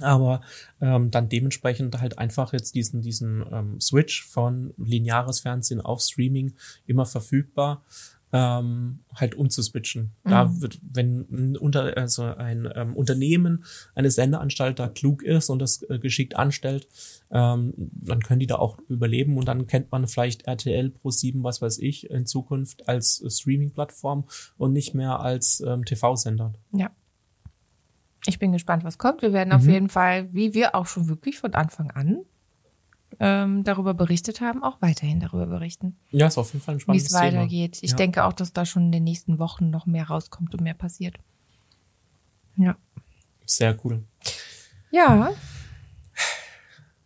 [0.00, 0.42] aber
[0.80, 6.54] ähm, dann dementsprechend halt einfach jetzt diesen diesen ähm, Switch von lineares Fernsehen auf Streaming
[6.86, 7.82] immer verfügbar
[8.32, 10.12] ähm, halt umzuswitchen.
[10.24, 10.30] Mhm.
[10.30, 15.60] Da wird, wenn ein, unter, also ein ähm, Unternehmen, eine Sendeanstalt da klug ist und
[15.60, 16.88] das äh, geschickt anstellt,
[17.30, 21.42] ähm, dann können die da auch überleben und dann kennt man vielleicht RTL Pro 7,
[21.44, 24.24] was weiß ich, in Zukunft als Streaming-Plattform
[24.58, 26.52] und nicht mehr als ähm, TV-Sender.
[26.72, 26.90] Ja.
[28.24, 29.22] Ich bin gespannt, was kommt.
[29.22, 29.56] Wir werden mhm.
[29.56, 32.24] auf jeden Fall, wie wir auch schon wirklich von Anfang an
[33.20, 35.96] ähm, darüber berichtet haben, auch weiterhin darüber berichten.
[36.10, 37.78] Ja, ist auf jeden Fall ein spannendes Wie es weitergeht.
[37.82, 37.96] Ich ja.
[37.96, 41.16] denke auch, dass da schon in den nächsten Wochen noch mehr rauskommt und mehr passiert.
[42.56, 42.76] Ja.
[43.44, 44.02] Sehr cool.
[44.90, 45.30] Ja.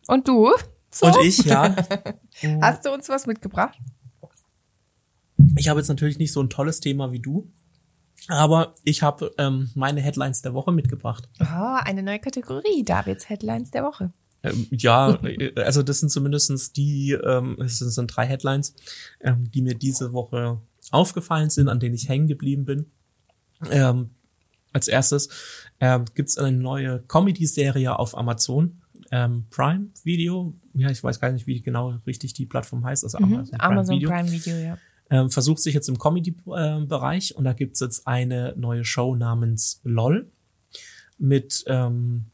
[0.06, 0.52] Und du?
[0.90, 1.06] So?
[1.06, 1.76] Und ich, ja.
[2.60, 3.78] Hast du uns was mitgebracht?
[5.56, 7.50] Ich habe jetzt natürlich nicht so ein tolles Thema wie du.
[8.28, 11.28] Aber ich habe ähm, meine Headlines der Woche mitgebracht.
[11.40, 14.12] Oh, eine neue Kategorie, Davids Headlines der Woche.
[14.42, 18.74] Ähm, ja, äh, also das sind zumindestens die, ähm, es sind drei Headlines,
[19.20, 22.86] ähm, die mir diese Woche aufgefallen sind, an denen ich hängen geblieben bin.
[23.70, 24.10] Ähm,
[24.72, 25.28] als erstes
[25.80, 28.80] ähm, gibt es eine neue Comedy-Serie auf Amazon
[29.10, 30.54] ähm, Prime Video.
[30.74, 33.04] Ja, ich weiß gar nicht, wie genau richtig die Plattform heißt.
[33.04, 34.08] Also mhm, Amazon, Prime, Amazon Video.
[34.08, 34.78] Prime Video, ja
[35.10, 40.30] ähm, versucht sich jetzt im Comedy-Bereich und da gibt's jetzt eine neue Show namens LOL
[41.18, 42.26] mit ähm,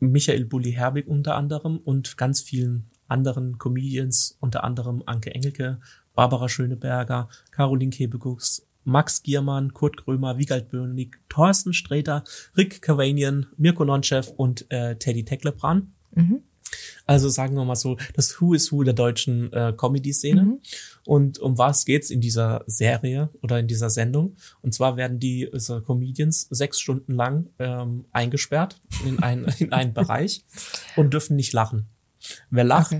[0.00, 5.78] Michael Bulli Herbig unter anderem und ganz vielen anderen Comedians, unter anderem Anke Engelke,
[6.14, 12.24] Barbara Schöneberger, Caroline Kebekus, Max Giermann, Kurt Krömer, Wiegald Bönig, Thorsten Sträter,
[12.56, 15.88] Rick Cavanian, Mirko Nonchev und äh, Teddy Tecklebrand.
[16.14, 16.42] Mhm.
[17.06, 20.42] Also sagen wir mal so, das Who is Who der deutschen äh, Comedy-Szene.
[20.42, 20.60] Mhm.
[21.04, 24.36] Und um was geht's in dieser Serie oder in dieser Sendung?
[24.62, 29.94] Und zwar werden die also Comedians sechs Stunden lang ähm, eingesperrt in, ein, in einen
[29.94, 30.44] Bereich
[30.96, 31.86] und dürfen nicht lachen.
[32.50, 32.92] Wer lacht,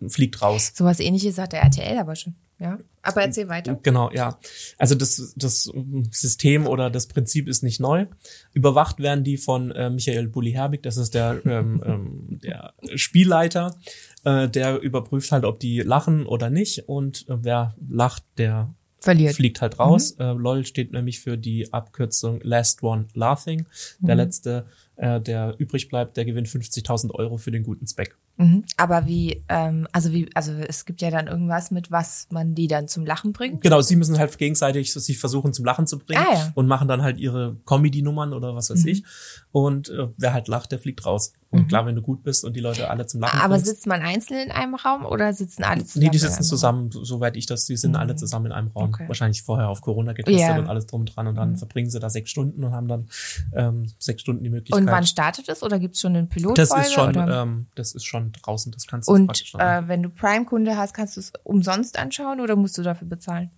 [0.00, 0.08] okay.
[0.08, 0.72] fliegt raus.
[0.74, 2.34] Sowas ähnliches hat der RTL aber schon.
[2.64, 3.78] Ja, aber erzähl weiter.
[3.82, 4.38] Genau, ja.
[4.78, 5.70] Also das, das
[6.10, 8.06] System oder das Prinzip ist nicht neu.
[8.54, 13.76] Überwacht werden die von äh, Michael Bulli-Herbig, das ist der, ähm, ähm, der Spielleiter,
[14.24, 16.88] äh, der überprüft halt, ob die lachen oder nicht.
[16.88, 19.34] Und äh, wer lacht, der Verliert.
[19.34, 20.16] fliegt halt raus.
[20.16, 20.24] Mhm.
[20.24, 23.66] Äh, LOL steht nämlich für die Abkürzung Last One Laughing.
[24.00, 24.20] Der mhm.
[24.22, 24.64] letzte,
[24.96, 28.16] äh, der übrig bleibt, der gewinnt 50.000 Euro für den guten Zweck.
[28.36, 28.64] Mhm.
[28.76, 32.66] Aber wie, ähm, also wie, also es gibt ja dann irgendwas mit, was man die
[32.66, 33.62] dann zum Lachen bringt?
[33.62, 36.52] Genau, sie müssen halt gegenseitig sich versuchen zum Lachen zu bringen ah, ja.
[36.54, 38.88] und machen dann halt ihre Comedy-Nummern oder was weiß mhm.
[38.88, 39.04] ich.
[39.52, 41.32] Und äh, wer halt lacht, der fliegt raus.
[41.54, 41.68] Und mhm.
[41.68, 44.02] klar, wenn du gut bist und die Leute alle zum Lachen Aber bringst, sitzt man
[44.02, 46.04] einzeln in einem Raum oder sitzen alle zusammen?
[46.04, 48.18] Nee, die sitzen zusammen, soweit ich das, die sind alle mhm.
[48.18, 48.88] zusammen in einem Raum.
[48.88, 49.06] Okay.
[49.06, 50.58] Wahrscheinlich vorher auf Corona getestet yeah.
[50.58, 51.56] und alles drum und dran und dann mhm.
[51.56, 53.08] verbringen sie da sechs Stunden und haben dann
[53.52, 54.80] ähm, sechs Stunden die Möglichkeit.
[54.80, 56.60] Und wann startet es oder gibt es schon einen Pilotfolge?
[56.60, 57.42] Das ist schon, oder?
[57.42, 58.72] ähm, das ist schon draußen.
[58.72, 62.56] Das kannst du Und äh, wenn du Prime-Kunde hast, kannst du es umsonst anschauen oder
[62.56, 63.50] musst du dafür bezahlen?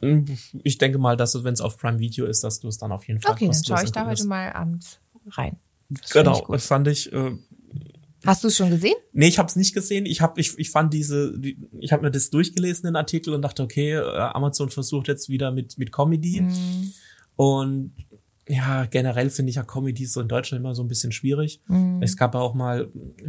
[0.62, 3.08] Ich denke mal, dass wenn es auf Prime Video ist, dass du es dann auf
[3.08, 4.98] jeden Fall Okay, dann schaue ich da heute mal abends
[5.30, 5.56] rein.
[5.88, 7.12] Das Genau, ich das fand ich.
[7.12, 7.38] Äh,
[8.26, 8.94] Hast du es schon gesehen?
[9.12, 10.04] nee, ich habe es nicht gesehen.
[10.06, 13.42] Ich habe, ich, ich fand diese, die, ich habe mir das durchgelesen den Artikel und
[13.42, 16.92] dachte, okay, äh, Amazon versucht jetzt wieder mit mit Comedy Mhm.
[17.36, 17.92] und
[18.48, 21.60] ja, generell finde ich ja Comedy so in Deutschland immer so ein bisschen schwierig.
[21.66, 22.00] Mhm.
[22.02, 22.88] Es gab ja auch mal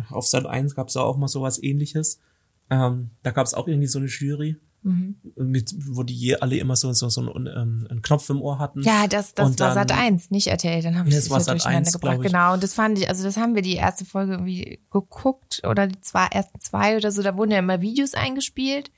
[0.09, 2.19] auf Sat 1 gab es ja auch mal sowas ähnliches.
[2.69, 5.17] Ähm, da gab es auch irgendwie so eine Jury, Mhm.
[5.35, 8.59] mit, wo die je alle immer so, so, so einen, ähm, einen Knopf im Ohr
[8.59, 8.81] hatten.
[8.83, 10.81] Ja, das, das Und war dann- Sat 1, nicht RTL.
[10.81, 11.53] Dann haben wir es war ja Sat.
[11.55, 12.21] durcheinander 1, gebracht.
[12.21, 15.87] Genau, und das fand ich, also das haben wir die erste Folge irgendwie geguckt oder
[15.87, 17.21] die zwei, ersten zwei oder so.
[17.23, 18.91] Da wurden ja immer Videos eingespielt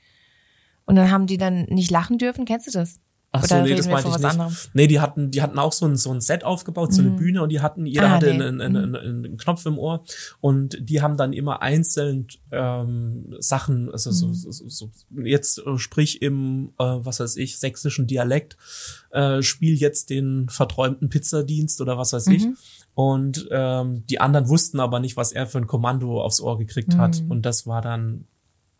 [0.84, 2.44] und dann haben die dann nicht lachen dürfen.
[2.44, 3.00] Kennst du das?
[3.32, 4.24] Ach so, nee, das meinte ich nicht.
[4.24, 4.56] anderem?
[4.74, 7.42] Nee, die hatten, die hatten auch so ein, so ein Set aufgebaut, so eine Bühne
[7.42, 8.32] und die hatten, jeder Ah, hatte nee.
[8.32, 10.02] einen, einen, einen, einen Knopf im Ohr
[10.40, 14.90] und die haben dann immer einzeln ähm, Sachen, also so, so, so, so
[15.22, 18.56] jetzt äh, sprich im, äh, was weiß ich, sächsischen Dialekt,
[19.10, 22.48] äh, spiel jetzt den verträumten Pizzadienst oder was weiß ich.
[22.94, 26.96] Und ähm, die anderen wussten aber nicht, was er für ein Kommando aufs Ohr gekriegt
[26.96, 27.22] hat.
[27.28, 28.24] Und das war dann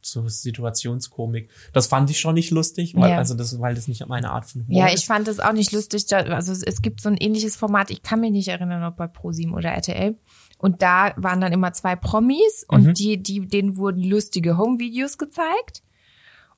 [0.03, 1.49] so Situationskomik.
[1.73, 3.19] Das fand ich schon nicht lustig, weil, Ja.
[3.19, 5.01] also das, weil das nicht meine Art von Humor Ja, ist.
[5.01, 6.07] ich fand das auch nicht lustig.
[6.07, 8.97] Da, also es- es gibt so ein ähnliches Format, ich kann mich nicht erinnern, ob
[8.97, 10.17] bei ProSieben oder RTL.
[10.59, 12.95] Und da waren dann immer zwei Promis und Mhm.
[12.95, 15.83] die, die, denen wurden lustige Home-Videos gezeigt.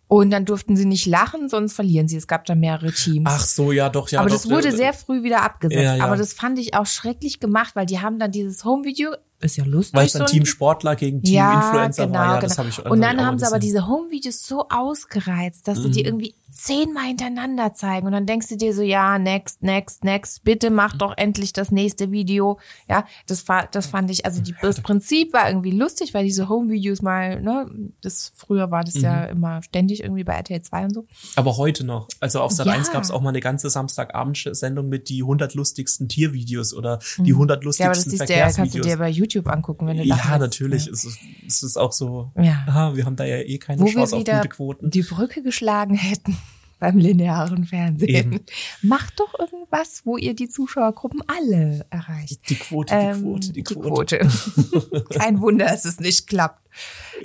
[0.08, 2.18] Und dann durften sie nicht lachen, sonst verlieren sie.
[2.18, 3.24] Es gab da mehrere Teams.
[3.32, 4.20] Ach so, ja, doch, ja.
[4.20, 5.80] aber doch, das wurde äh, sehr früh wieder abgesetzt.
[5.82, 6.04] Ja, ja.
[6.04, 9.64] Aber das fand ich auch schrecklich gemacht, weil die haben dann dieses Home-Video, ist ja
[9.64, 9.94] lustig.
[9.94, 12.48] Weil es dann so Team Sportler gegen Team ja, Influencer genau, war, ja, genau.
[12.48, 13.56] das habe ich Und dann ich haben sie aber.
[13.56, 13.60] Mhm.
[13.60, 18.06] diese Home-Videos so ausgereizt, dass sie die irgendwie zehnmal hintereinander zeigen.
[18.06, 21.70] Und dann denkst du dir so, ja, next, next, next, bitte mach doch endlich das
[21.70, 22.58] nächste Video.
[22.88, 26.48] Ja, das war, das fand ich, also die, das Prinzip war irgendwie lustig, weil diese
[26.50, 27.70] Home-Videos mal, ne,
[28.02, 29.30] das früher war das ja Mhm.
[29.32, 31.06] immer ständig irgendwie bei RTL 2 und so.
[31.36, 32.08] Aber heute noch.
[32.20, 32.74] Also auf Sat Ja.
[32.74, 37.32] 1 gab es auch mal eine ganze Samstagabendsendung mit die 100 lustigsten Tiervideos oder die
[37.32, 37.72] 100 Mhm.
[37.78, 38.86] Ja, aber das lustigsten du ja, kannst du Verkehrsvideos.
[38.86, 40.40] dir bei YouTube angucken, wenn du lachen Ja, willst.
[40.40, 40.86] natürlich.
[40.86, 40.92] Ja.
[40.92, 42.64] Es, ist, es ist auch so, Ja.
[42.66, 44.90] aha, wir haben da ja eh keine Wo Chance auf gute Quoten.
[44.90, 46.36] die Brücke geschlagen hätten
[46.78, 48.08] beim linearen Fernsehen.
[48.32, 48.40] Eben.
[48.82, 52.48] Macht doch irgendwas, wo ihr die Zuschauergruppen alle erreicht.
[52.50, 54.18] Die Quote, die Ähm, Quote, die Quote.
[54.18, 55.04] Quote.
[55.18, 56.60] Kein Wunder, dass es nicht klappt,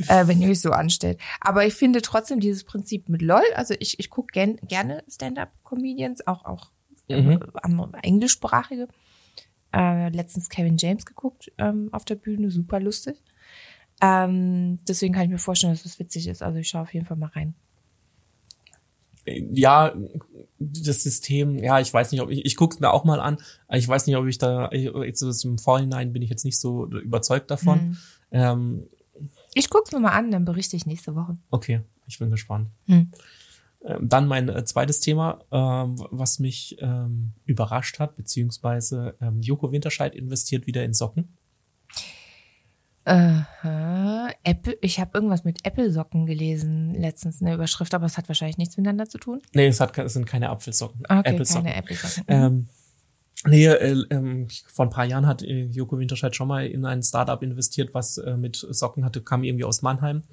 [0.08, 1.20] äh, wenn ihr euch so anstellt.
[1.42, 6.28] Aber ich finde trotzdem dieses Prinzip mit LOL, also ich, ich gucke gern, gerne Stand-up-Comedians,
[6.28, 6.70] auch, auch
[7.10, 7.40] Mhm.
[7.64, 8.90] am englischsprachige.
[9.74, 13.22] Äh, letztens Kevin James geguckt ähm, auf der Bühne, super lustig.
[14.02, 16.42] Ähm, deswegen kann ich mir vorstellen, dass es witzig ist.
[16.44, 17.56] Also ich schaue auf jeden Fall mal rein.
[19.26, 19.94] ja,
[20.60, 23.38] das System, ja, ich weiß nicht, ob ich, ich guck's mir auch mal an,
[23.70, 27.52] ich weiß nicht, ob ich da, jetzt im Vorhinein bin ich jetzt nicht so überzeugt
[27.52, 27.90] davon.
[27.90, 27.98] Mhm.
[28.32, 28.88] Ähm,
[29.54, 31.36] Ich guck's mir mal an, dann berichte ich nächste Woche.
[31.52, 32.70] okay, ich bin gespannt.
[32.86, 33.12] Hm.
[33.88, 40.14] Ähm, dann mein äh, zweites Thema, ähm, was mich ähm, überrascht hat, beziehungsweise Joko Winterscheid
[40.16, 41.38] investiert wieder in Socken.
[43.06, 44.30] Aha.
[44.44, 48.76] Apple, ich habe irgendwas mit Apple-Socken gelesen, letztens eine Überschrift, aber es hat wahrscheinlich nichts
[48.76, 49.42] miteinander zu tun.
[49.56, 51.66] Nee, es, hat, es sind keine Apfelsocken, Okay, Apple-Socken.
[51.66, 52.24] keine Apple-Socken.
[52.28, 52.68] Ähm,
[53.46, 57.04] nee, äh, ähm, vor ein paar Jahren hat äh, Joko Winterscheid schon mal in ein
[57.04, 60.24] Startup investiert, was äh, mit Socken hatte, kam irgendwie aus Mannheim.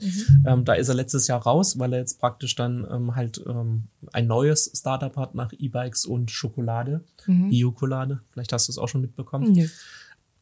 [0.47, 3.85] Ähm, da ist er letztes Jahr raus, weil er jetzt praktisch dann ähm, halt ähm,
[4.13, 8.21] ein neues Startup hat nach E-Bikes und Schokolade, Biokolade.
[8.33, 9.53] Vielleicht hast du es auch schon mitbekommen.
[9.53, 9.67] Nö.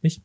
[0.02, 0.22] Nicht?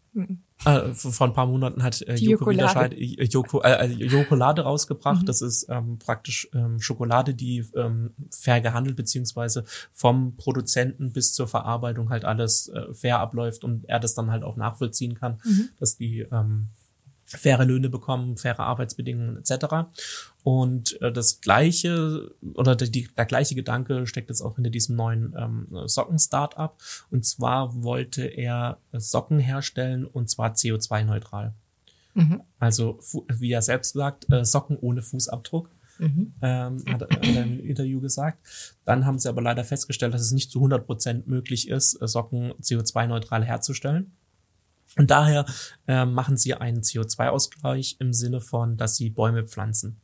[0.65, 2.91] Äh, vor ein paar Monaten hat äh, Joko Jokolade.
[2.91, 5.28] Winterscheid äh, Joko, äh, äh, Jokolade rausgebracht.
[5.30, 11.48] Das ist ähm, praktisch ähm, Schokolade, die ähm, fair gehandelt beziehungsweise vom Produzenten bis zur
[11.48, 15.39] Verarbeitung halt alles äh, fair abläuft und er das dann halt auch nachvollziehen kann,
[15.80, 16.70] dass die ähm,
[17.27, 19.87] faire Löhne bekommen, faire Arbeitsbedingungen etc.
[20.43, 25.35] Und äh, das gleiche oder die, der gleiche Gedanke steckt jetzt auch hinter diesem neuen
[25.37, 26.75] ähm, Socken-Startup.
[27.11, 31.53] Und zwar wollte er Socken herstellen und zwar CO2-neutral.
[32.59, 35.69] Also fu- wie er selbst sagt, äh, Socken ohne Fußabdruck.
[36.43, 38.37] Ähm, hat, hat er im Interview gesagt.
[38.85, 42.07] Dann haben sie aber leider festgestellt, dass es nicht zu 100 Prozent möglich ist, äh,
[42.07, 44.11] Socken CO2-neutral herzustellen.
[44.97, 45.45] Und daher
[45.88, 50.01] äh, machen sie einen CO2-Ausgleich im Sinne von, dass sie Bäume pflanzen.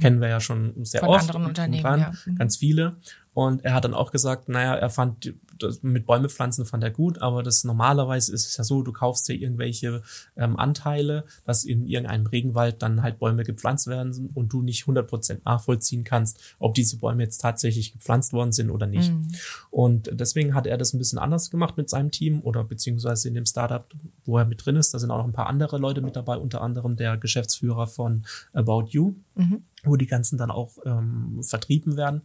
[0.00, 1.20] Kennen wir ja schon sehr Von oft.
[1.22, 2.12] anderen Unternehmen, ja.
[2.26, 2.36] Mhm.
[2.36, 2.96] Ganz viele.
[3.32, 6.90] Und er hat dann auch gesagt, naja, er fand das mit Bäume pflanzen fand er
[6.90, 10.02] gut, aber das normalerweise ist es ja so, du kaufst dir irgendwelche
[10.36, 15.40] ähm, Anteile, dass in irgendeinem Regenwald dann halt Bäume gepflanzt werden und du nicht 100%
[15.44, 19.12] nachvollziehen kannst, ob diese Bäume jetzt tatsächlich gepflanzt worden sind oder nicht.
[19.12, 19.28] Mhm.
[19.70, 23.34] Und deswegen hat er das ein bisschen anders gemacht mit seinem Team oder beziehungsweise in
[23.34, 23.86] dem Startup,
[24.24, 24.94] wo er mit drin ist.
[24.94, 28.24] Da sind auch noch ein paar andere Leute mit dabei, unter anderem der Geschäftsführer von
[28.52, 29.64] About You, mhm.
[29.84, 32.22] wo die ganzen dann auch ähm, vertrieben werden.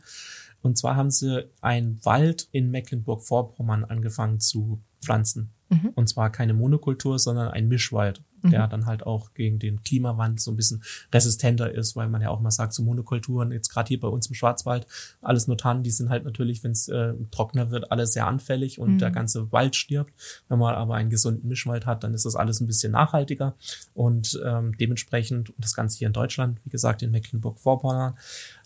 [0.66, 5.52] Und zwar haben sie einen Wald in Mecklenburg-Vorpommern angefangen zu pflanzen.
[5.70, 5.92] Mhm.
[5.94, 8.50] Und zwar keine Monokultur, sondern ein Mischwald, mhm.
[8.50, 10.82] der dann halt auch gegen den Klimawandel so ein bisschen
[11.14, 14.26] resistenter ist, weil man ja auch mal sagt, so Monokulturen, jetzt gerade hier bei uns
[14.26, 14.88] im Schwarzwald,
[15.22, 18.80] alles nur Tannen, die sind halt natürlich, wenn es äh, trockener wird, alles sehr anfällig
[18.80, 18.98] und mhm.
[18.98, 20.16] der ganze Wald stirbt.
[20.50, 23.56] Wenn man aber einen gesunden Mischwald hat, dann ist das alles ein bisschen nachhaltiger
[23.94, 28.18] und ähm, dementsprechend, und das Ganze hier in Deutschland, wie gesagt, in Mecklenburg-Vorpommern,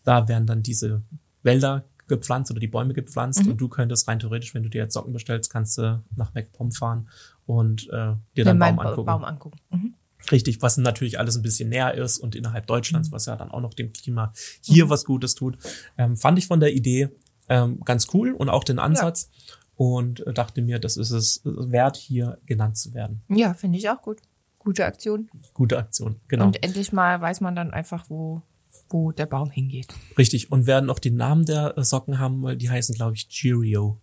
[0.05, 1.01] da werden dann diese
[1.43, 3.51] Wälder gepflanzt oder die Bäume gepflanzt mhm.
[3.51, 6.71] und du könntest rein theoretisch, wenn du dir jetzt Socken bestellst, kannst du nach MacPom
[6.71, 7.07] fahren
[7.45, 9.05] und äh, dir dann Baum angucken.
[9.05, 9.59] Baum angucken.
[9.69, 9.93] Mhm.
[10.31, 13.13] Richtig, was natürlich alles ein bisschen näher ist und innerhalb Deutschlands, mhm.
[13.13, 14.89] was ja dann auch noch dem Klima hier mhm.
[14.89, 15.57] was Gutes tut.
[15.97, 17.09] Ähm, fand ich von der Idee
[17.47, 19.55] ähm, ganz cool und auch den Ansatz ja.
[19.75, 23.21] und äh, dachte mir, das ist es wert, hier genannt zu werden.
[23.29, 24.19] Ja, finde ich auch gut.
[24.59, 25.29] Gute Aktion.
[25.53, 26.47] Gute Aktion, genau.
[26.47, 28.41] Und endlich mal weiß man dann einfach, wo
[28.89, 29.87] wo der Baum hingeht.
[30.17, 30.51] Richtig.
[30.51, 33.99] Und werden auch den Namen der Socken haben, weil die heißen, glaube ich, Cheerio.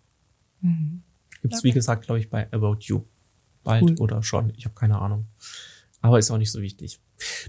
[0.61, 1.02] Mhm.
[1.42, 1.68] Gibt's okay.
[1.68, 3.05] wie gesagt, glaube ich, bei About You.
[3.62, 3.96] Bald cool.
[3.98, 4.52] oder schon.
[4.57, 5.26] Ich habe keine Ahnung.
[6.00, 7.00] Aber ist auch nicht so wichtig.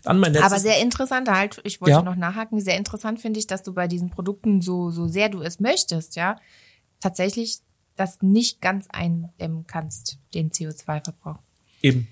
[0.03, 0.51] Dann mein letztes.
[0.51, 1.61] Aber sehr interessant halt.
[1.63, 2.01] Ich wollte ja.
[2.01, 2.59] noch nachhaken.
[2.59, 6.15] Sehr interessant finde ich, dass du bei diesen Produkten so, so sehr du es möchtest,
[6.15, 6.39] ja,
[6.99, 7.59] tatsächlich
[7.95, 11.39] das nicht ganz eindämmen kannst, den CO2-Verbrauch.
[11.81, 12.07] Eben.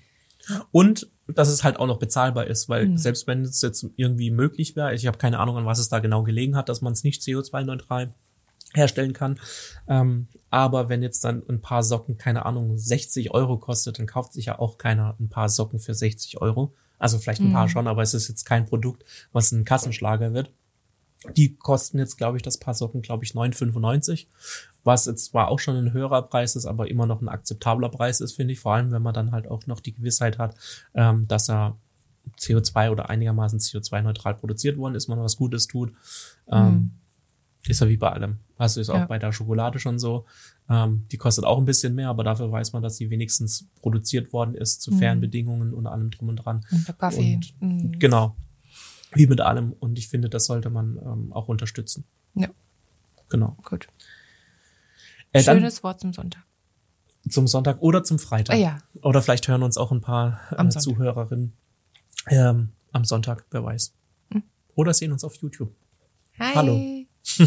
[0.70, 2.98] Und dass es halt auch noch bezahlbar ist, weil mhm.
[2.98, 5.98] selbst wenn es jetzt irgendwie möglich wäre, ich habe keine Ahnung, an was es da
[5.98, 8.14] genau gelegen hat, dass man es nicht CO2-neutral
[8.74, 9.40] herstellen kann.
[9.88, 14.32] Ähm, aber wenn jetzt dann ein paar Socken, keine Ahnung, 60 Euro kostet, dann kauft
[14.32, 16.74] sich ja auch keiner ein paar Socken für 60 Euro.
[16.98, 17.54] Also vielleicht ein mhm.
[17.54, 20.50] paar schon, aber es ist jetzt kein Produkt, was ein Kassenschlager wird.
[21.36, 24.26] Die kosten jetzt, glaube ich, das Paar Socken, glaube ich, 9,95
[24.86, 28.20] was jetzt zwar auch schon ein höherer Preis ist, aber immer noch ein akzeptabler Preis
[28.20, 28.60] ist, finde ich.
[28.60, 30.54] Vor allem, wenn man dann halt auch noch die Gewissheit hat,
[30.94, 31.76] ähm, dass er
[32.38, 35.92] CO2 oder einigermaßen CO2-neutral produziert worden ist, man was Gutes tut.
[36.50, 36.90] Ähm, mhm.
[37.68, 38.38] Ist ja wie bei allem.
[38.58, 39.06] Also ist auch ja.
[39.06, 40.24] bei der Schokolade schon so.
[40.68, 44.32] Ähm, die kostet auch ein bisschen mehr, aber dafür weiß man, dass sie wenigstens produziert
[44.32, 45.22] worden ist zu fairen mhm.
[45.22, 46.64] Bedingungen und allem drum und dran.
[46.70, 47.34] Und der Kaffee.
[47.34, 47.98] Und, mhm.
[47.98, 48.36] Genau.
[49.12, 49.72] Wie mit allem.
[49.72, 52.04] Und ich finde, das sollte man ähm, auch unterstützen.
[52.34, 52.48] Ja.
[53.28, 53.56] Genau.
[53.64, 53.88] Gut.
[55.36, 56.42] Äh, Schönes Wort zum Sonntag.
[57.28, 58.56] Zum Sonntag oder zum Freitag.
[58.56, 58.78] Oh ja.
[59.02, 61.52] Oder vielleicht hören uns auch ein paar äh, Zuhörerinnen
[62.28, 63.94] ähm, am Sonntag, wer weiß.
[64.32, 64.42] Hm.
[64.74, 65.74] Oder sehen uns auf YouTube.
[66.38, 66.54] Hi.
[66.54, 67.06] Hallo.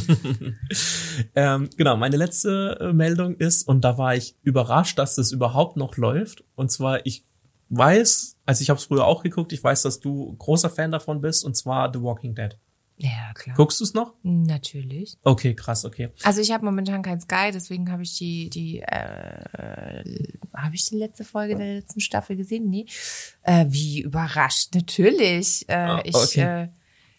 [1.36, 5.78] ähm, genau, meine letzte äh, Meldung ist, und da war ich überrascht, dass das überhaupt
[5.78, 6.44] noch läuft.
[6.56, 7.24] Und zwar, ich
[7.70, 11.22] weiß, also ich habe es früher auch geguckt, ich weiß, dass du großer Fan davon
[11.22, 12.58] bist, und zwar The Walking Dead.
[13.02, 13.56] Ja, klar.
[13.56, 14.14] Guckst du es noch?
[14.24, 15.18] Natürlich.
[15.24, 16.10] Okay, krass, okay.
[16.24, 20.04] Also ich habe momentan kein Sky, deswegen habe ich die, die, äh,
[20.54, 22.70] habe ich die letzte Folge der letzten Staffel gesehen?
[22.70, 22.86] Nee.
[23.44, 25.64] Äh, wie überrascht, natürlich.
[25.70, 26.64] Äh, ah, ich, okay.
[26.64, 26.68] äh,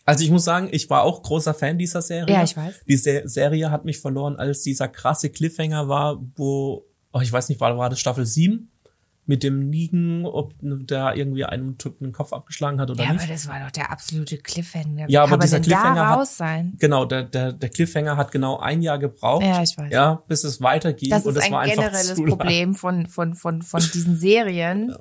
[0.04, 2.34] also ich muss sagen, ich war auch großer Fan dieser Serie.
[2.34, 2.84] Ja, ich weiß.
[2.86, 7.48] Die Se Serie hat mich verloren, als dieser krasse Cliffhanger war, wo, oh, ich weiß
[7.48, 8.70] nicht, war, war das Staffel 7?
[9.30, 13.20] Mit dem Nigen, ob da irgendwie einem Typen den Kopf abgeschlagen hat oder ja, nicht.
[13.20, 15.06] Ja, aber das war doch der absolute Cliffhanger.
[15.06, 16.74] Wie ja, aber dieser Cliffhanger hat, sein?
[16.80, 19.44] genau, der, der, der Cliffhanger hat genau ein Jahr gebraucht.
[19.44, 19.92] Ja, ich weiß.
[19.92, 21.10] Ja, bis es weiterging.
[21.10, 24.96] Das ist und es ein war generelles Problem von, von, von, von diesen Serien.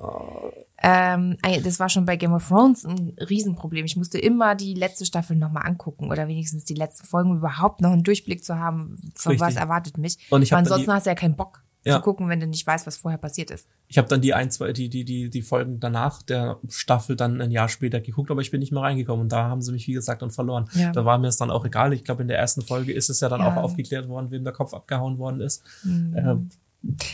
[0.80, 3.84] Ähm, das war schon bei Game of Thrones ein Riesenproblem.
[3.84, 7.90] Ich musste immer die letzte Staffel nochmal angucken oder wenigstens die letzten Folgen überhaupt noch
[7.90, 9.40] einen Durchblick zu haben, von Richtig.
[9.40, 10.18] was erwartet mich.
[10.30, 11.96] Und ich ansonsten hast du ja keinen Bock ja.
[11.96, 13.66] zu gucken, wenn du nicht weißt, was vorher passiert ist.
[13.88, 17.40] Ich habe dann die ein, zwei, die, die, die, die Folgen danach der Staffel dann
[17.40, 19.86] ein Jahr später geguckt, aber ich bin nicht mehr reingekommen und da haben sie mich,
[19.88, 20.68] wie gesagt, dann verloren.
[20.74, 20.92] Ja.
[20.92, 21.92] Da war mir es dann auch egal.
[21.92, 23.52] Ich glaube, in der ersten Folge ist es ja dann ja.
[23.52, 25.62] auch aufgeklärt worden, wem der Kopf abgehauen worden ist.
[25.82, 26.16] Mhm.
[26.16, 26.50] Ähm,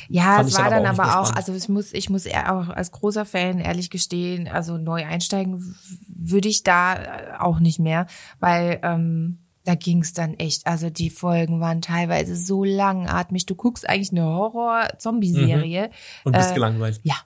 [0.09, 3.59] ja, es war dann, aber auch, also ich muss, ich muss auch als großer Fan
[3.59, 5.75] ehrlich gestehen, also neu einsteigen
[6.07, 8.07] würde ich da auch nicht mehr,
[8.39, 10.67] weil ähm, da ging's dann echt.
[10.67, 13.47] Also die Folgen waren teilweise so langatmig.
[13.47, 15.89] Du guckst eigentlich eine Horror-Zombie-Serie.
[15.89, 15.93] Mhm.
[16.25, 17.01] Und bist äh, gelangweilt.
[17.03, 17.17] Ja.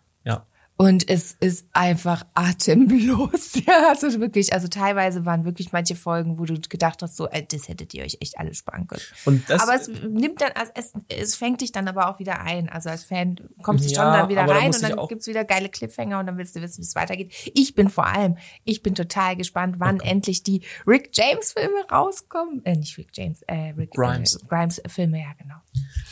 [0.80, 3.50] Und es ist einfach atemlos.
[3.66, 7.46] Ja, also wirklich, also teilweise waren wirklich manche Folgen, wo du gedacht hast, so, ey,
[7.46, 9.02] das hättet ihr euch echt alle sparen können.
[9.26, 12.40] Und das, aber es nimmt dann, also es, es fängt dich dann aber auch wieder
[12.40, 12.68] ein.
[12.70, 15.26] Also als Fan kommst du Ja, schon dann wieder da rein und dann auch- gibt's
[15.26, 17.32] wieder geile Cliffhanger und dann willst du wissen, wie es weitergeht.
[17.54, 22.64] Ich bin vor allem, ich bin total gespannt, wann endlich die Rick James Filme rauskommen.
[22.64, 24.36] Äh, nicht Rick James, äh, Rick Grimes.
[24.36, 25.56] Äh, Grimes Filme, ja genau.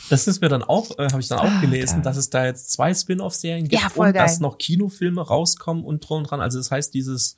[0.09, 2.01] das ist mir dann auch, äh, habe ich dann auch Ah, gelesen, geil.
[2.03, 4.37] dass es da jetzt zwei Spin-off-Serien gibt Ja, und geil.
[4.39, 6.41] noch Kinofilme rauskommen und drum und dran.
[6.41, 7.37] Also das heißt, dieses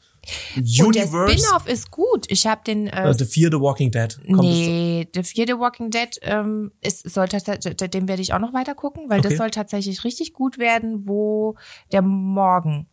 [0.56, 2.26] Und der Universe, Spin-off ist gut.
[2.30, 5.90] Ich habe den äh, äh, The Fear the Walking Dead, kommt Nee, der vierte Walking
[5.90, 9.30] Dead, ähm, ist, soll tatsächlich, den werde ich auch noch weiter gucken, weil Okay.
[9.30, 11.56] das soll tatsächlich richtig gut werden, wo
[11.92, 12.88] der Morgen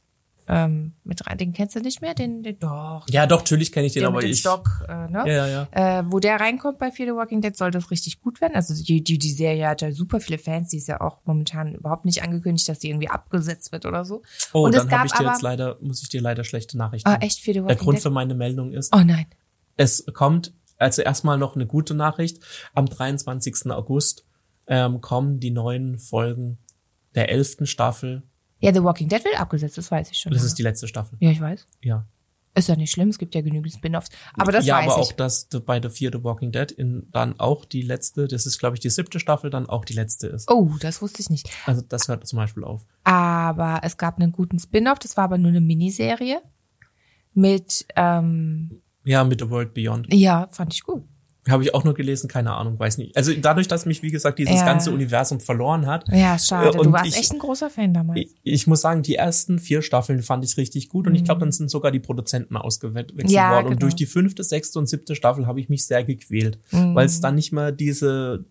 [0.49, 1.37] ähm, mit rein.
[1.39, 2.15] Den kennst du nicht mehr?
[2.15, 3.07] Den, den doch.
[3.11, 4.41] Ja, doch, natürlich kenne ich den, der aber ich.
[4.41, 5.25] Stock, äh, ne?
[5.27, 5.99] Ja, ja, ja.
[6.01, 8.55] Äh, wo der reinkommt bei Fear the Walking Dead, soll das richtig gut werden.
[8.55, 11.75] Also die, die, die Serie hat ja super viele Fans, die ist ja auch momentan
[11.75, 14.23] überhaupt nicht angekündigt, dass die irgendwie abgesetzt wird oder so.
[14.53, 17.09] Oh, Und dann habe ich dir aber- jetzt leider, muss ich dir leider schlechte Nachrichten.
[17.09, 18.03] Ah, echt Fear the Der Walking Grund Dead?
[18.03, 19.27] für meine Meldung ist, Oh nein.
[19.77, 22.39] es kommt, also erstmal noch eine gute Nachricht.
[22.75, 23.71] Am 23.
[23.71, 24.25] August
[24.67, 26.59] ähm, kommen die neuen Folgen
[27.15, 28.23] der elften Staffel.
[28.61, 30.33] Ja, The Walking Dead wird abgesetzt, das weiß ich schon.
[30.33, 30.47] Das ja.
[30.47, 31.17] ist die letzte Staffel.
[31.21, 31.67] ja, ich weiß.
[31.83, 32.07] Ja.
[32.55, 34.09] Ist ja nicht schlimm, es gibt ja genügend Spin-offs.
[34.37, 35.09] Aber das ja, weiß aber ich.
[35.09, 38.59] auch das bei The Fear the Walking Dead in, dann auch die letzte, das ist
[38.59, 40.51] glaube ich die siebte Staffel, dann auch die letzte ist.
[40.51, 41.49] Oh, das wusste ich nicht.
[41.67, 42.85] Also das hört zum Beispiel auf.
[43.05, 46.41] Aber es gab einen guten Spin-off, das war aber nur eine Miniserie.
[47.35, 50.13] Mit, ähm, Ja, mit The World Beyond.
[50.13, 51.05] ja, fand ich gut.
[51.49, 53.17] Habe ich auch nur gelesen, keine Ahnung, weiß nicht.
[53.17, 54.65] Also dadurch, dass mich, wie gesagt, dieses Ja.
[54.67, 56.05] ganze Universum verloren hat.
[56.13, 56.77] Ja, schade.
[56.79, 58.21] Äh, du warst ich- echt ein großer Fan damals.
[58.21, 61.41] Ich, ich muss sagen, die ersten vier Staffeln fand ich richtig gut und ich glaube,
[61.41, 63.31] dann sind sogar die Produzenten ausgewechselt Mhm.
[63.31, 63.65] Ja, worden.
[63.67, 63.81] Und genau.
[63.81, 67.35] durch die fünfte, sechste und siebte Staffel habe ich mich sehr gequält, weil es dann
[67.35, 68.45] nicht mehr diese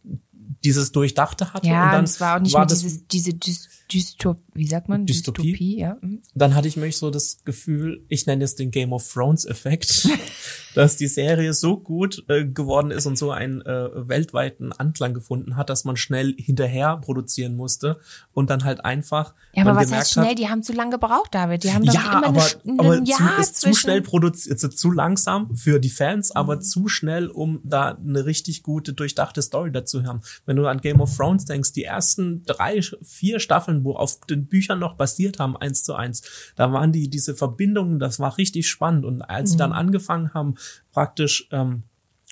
[0.64, 1.68] dieses Durchdachte hatte.
[1.68, 1.74] Mhm.
[1.74, 4.68] ja, und dann und es war auch nicht war mehr dieses, diese Dys Dystop, wie
[4.68, 5.06] sagt man?
[5.06, 5.78] Dystopie?
[5.80, 5.98] ja.
[6.02, 6.22] mhm.
[6.36, 10.08] Dann hatte ich mich so das Gefühl, ich nenne es den Game of Thrones Effekt,
[10.76, 15.56] dass die Serie so gut äh, geworden ist und so einen äh, weltweiten Anklang gefunden
[15.56, 18.00] hat, dass man schnell hinterher produzieren musste
[18.34, 20.28] und dann halt einfach Ja, aber was heißt schnell?
[20.32, 21.64] hat, Die haben zu lange gebraucht, David.
[21.64, 24.60] Die haben doch ja, immer aber, eine, aber ein zu, Jahr ist zu schnell produziert,
[24.60, 26.38] zu langsam für die Fans, Mhm.
[26.38, 30.22] aber zu schnell, um da eine richtig gute, durchdachte Story dazu haben.
[30.46, 34.46] Wenn du an Game of Thrones denkst, die ersten drei, vier Staffeln, wo auf den
[34.48, 36.22] Büchern noch basiert haben, eins zu eins,
[36.56, 39.06] da waren die, diese Verbindungen, das war richtig spannend.
[39.06, 39.52] Und als Mhm.
[39.54, 40.56] sie dann angefangen haben,
[40.92, 41.84] praktisch, ähm,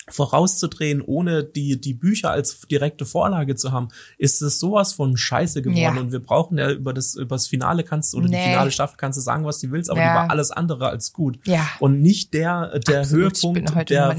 [0.09, 3.87] vorauszudrehen, ohne die, die Bücher als direkte Vorlage zu haben,
[4.17, 5.79] ist es sowas von scheiße geworden.
[5.95, 5.97] Ja.
[5.99, 8.43] Und wir brauchen ja über das, über das Finale kannst du, oder die Nee.
[8.43, 10.11] finale Staffel kannst du sagen, was du willst, aber Ja.
[10.11, 11.39] die war alles andere als gut.
[11.45, 11.67] Ja.
[11.79, 14.15] Und nicht der, der Absolut, Höhepunkt, der,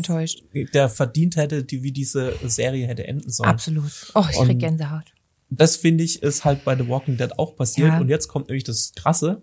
[0.72, 3.50] der verdient hätte, die, wie diese Serie hätte enden sollen.
[3.50, 3.90] Absolut.
[4.14, 5.04] Oh, ich krieg Gänsehaut.
[5.48, 7.88] Das finde ich ist halt bei The Walking Dead auch passiert.
[7.88, 8.00] Ja.
[8.00, 9.42] Und jetzt kommt nämlich das Krasse.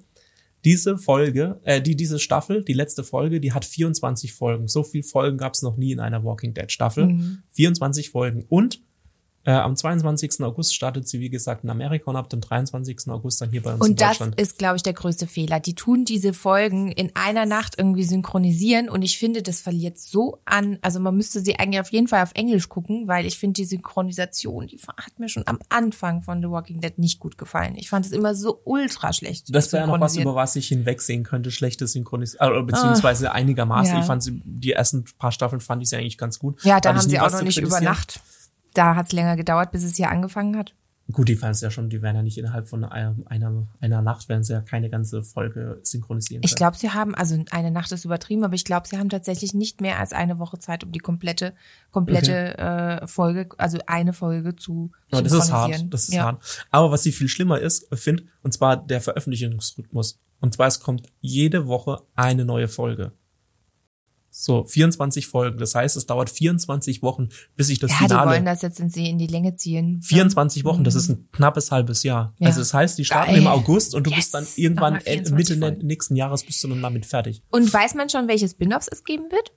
[0.66, 4.68] Diese Folge, äh, die, diese Staffel, die letzte Folge, die hat 24 Folgen.
[4.68, 7.08] So viel Folgen gab es noch nie in einer Walking Dead Staffel.
[7.08, 7.44] Mhm.
[7.52, 8.46] 24 Folgen.
[8.48, 8.82] Und
[9.46, 10.42] äh, am 22.
[10.42, 13.10] August startet sie, wie gesagt, in Amerika und ab dem 23.
[13.10, 14.40] August dann hier bei uns in Und das Deutschland.
[14.40, 15.60] ist, glaube ich, der größte Fehler.
[15.60, 20.40] Die tun diese Folgen in einer Nacht irgendwie synchronisieren und ich finde, das verliert so
[20.46, 20.80] an.
[20.82, 23.66] Also man müsste sie eigentlich auf jeden Fall auf Englisch gucken, weil ich finde die
[23.66, 27.76] Synchronisation, die hat mir schon am Anfang von The Walking Dead nicht gut gefallen.
[27.76, 29.54] Ich fand es immer so ultra schlecht.
[29.54, 33.96] Das wäre noch was, über was ich hinwegsehen könnte, schlechte Synchronisation, äh, beziehungsweise einigermaßen.
[33.96, 34.00] Ja.
[34.02, 36.64] Ich fand sie, die ersten paar Staffeln fand ich sie eigentlich ganz gut.
[36.64, 37.82] Ja, da haben sie auch noch nicht über.
[37.82, 38.22] Nacht.
[38.74, 40.74] Da hat es länger gedauert, bis es hier angefangen hat.
[41.12, 44.02] Gut, die fanden es ja schon, die werden ja nicht innerhalb von einer, einer, einer
[44.02, 47.92] Nacht, werden sie ja keine ganze Folge synchronisieren Ich glaube, sie haben, also eine Nacht
[47.92, 50.94] ist übertrieben, aber ich glaube, sie haben tatsächlich nicht mehr als eine Woche Zeit, um
[50.94, 51.54] die komplette,
[51.92, 56.24] komplette äh, Folge, also eine Folge zu Aber das ist hart, das ist ja.
[56.24, 56.68] hart.
[56.72, 60.20] Aber was sie viel schlimmer ist, finde, und zwar der Veröffentlichungsrhythmus.
[60.40, 63.12] Und zwar, es kommt jede Woche eine neue Folge.
[64.36, 65.60] So, 24 Folgen.
[65.60, 68.80] Das heißt, es dauert 24 Wochen, bis ich das Ja, die Finale wollen das jetzt
[68.80, 70.02] in, sie in die Länge ziehen.
[70.02, 72.34] 24 Wochen, das ist ein knappes halbes Jahr.
[72.40, 72.48] Ja.
[72.48, 73.42] Also das heißt, die starten Geil.
[73.42, 74.18] im August und du Yes.
[74.20, 75.86] bist dann irgendwann Nochmal Ende- 24 Mitte Folgen.
[75.88, 77.44] nächsten Jahres bist du dann damit fertig.
[77.52, 79.52] Und weiß man schon, welche Spin-offs es geben wird?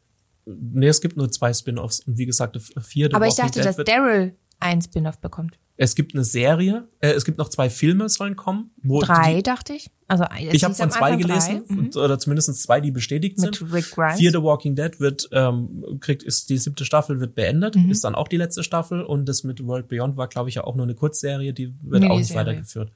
[0.45, 4.37] Nee, es gibt nur zwei Spin-offs und wie gesagt, vier Aber ich dachte, dass Daryl
[4.61, 5.59] ein Spin-off bekommt.
[5.79, 8.71] Es gibt eine Serie, äh, es gibt noch zwei Filme sollen kommen.
[8.83, 9.91] Wo Drei, Die, dachte ich.
[10.09, 11.65] Also es ich habe von zwei gelesen.
[11.67, 11.91] Mhm.
[11.97, 13.73] oder zumindest zwei, die bestätigt Mit sind.
[13.73, 14.19] Rick Grimes.
[14.21, 17.91] Fear the Walking Dead wird ähm, kriegt ist die siebte Staffel wird beendet, Mhm.
[17.91, 20.63] ist dann auch die letzte Staffel und das mit World Beyond war glaube ich ja
[20.65, 22.43] auch nur eine Kurzserie, die wird auch nicht Miniserie.
[22.43, 22.47] Mhm.
[22.49, 22.93] weitergeführt.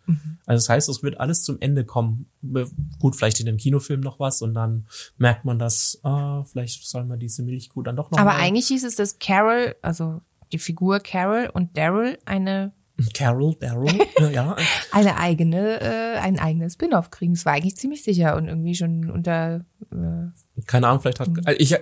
[0.47, 2.27] Also das heißt, es wird alles zum Ende kommen.
[3.01, 4.87] Gut, vielleicht in dem Kinofilm noch was und dann
[5.19, 8.69] merkt man, dass ah, vielleicht soll man diese Milchkuh dann doch noch Aber mal eigentlich
[8.69, 10.21] hieß es, dass Carol, also
[10.53, 12.73] die Figur Carol und Daryl eine
[13.15, 13.99] Carol, Daryl,
[14.35, 14.57] ja.
[14.93, 17.33] eine eigene, äh, ein eigenes Spin-off kriegen.
[17.33, 19.65] Das war eigentlich ziemlich sicher und irgendwie schon unter.
[19.91, 21.29] Äh, Keine Ahnung, vielleicht hat.
[21.31, 21.41] Mhm.
[21.47, 21.73] Also ich,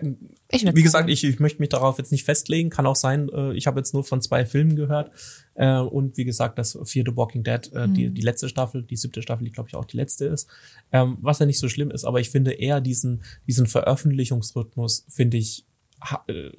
[0.52, 2.70] Ich wie gesagt, ich, ich möchte mich darauf jetzt nicht festlegen.
[2.70, 5.10] Kann auch sein, äh, ich habe jetzt nur von zwei Filmen gehört.
[5.54, 7.94] Äh, und wie gesagt, das vierte Walking Dead, äh, Mhm.
[7.94, 10.48] die, die letzte Staffel, die siebte Staffel, die glaube ich auch die letzte ist.
[10.92, 15.36] Ähm, was ja nicht so schlimm ist, aber ich finde eher diesen, diesen Veröffentlichungsrhythmus, finde
[15.38, 15.64] ich.
[16.00, 16.52] Ha, äh,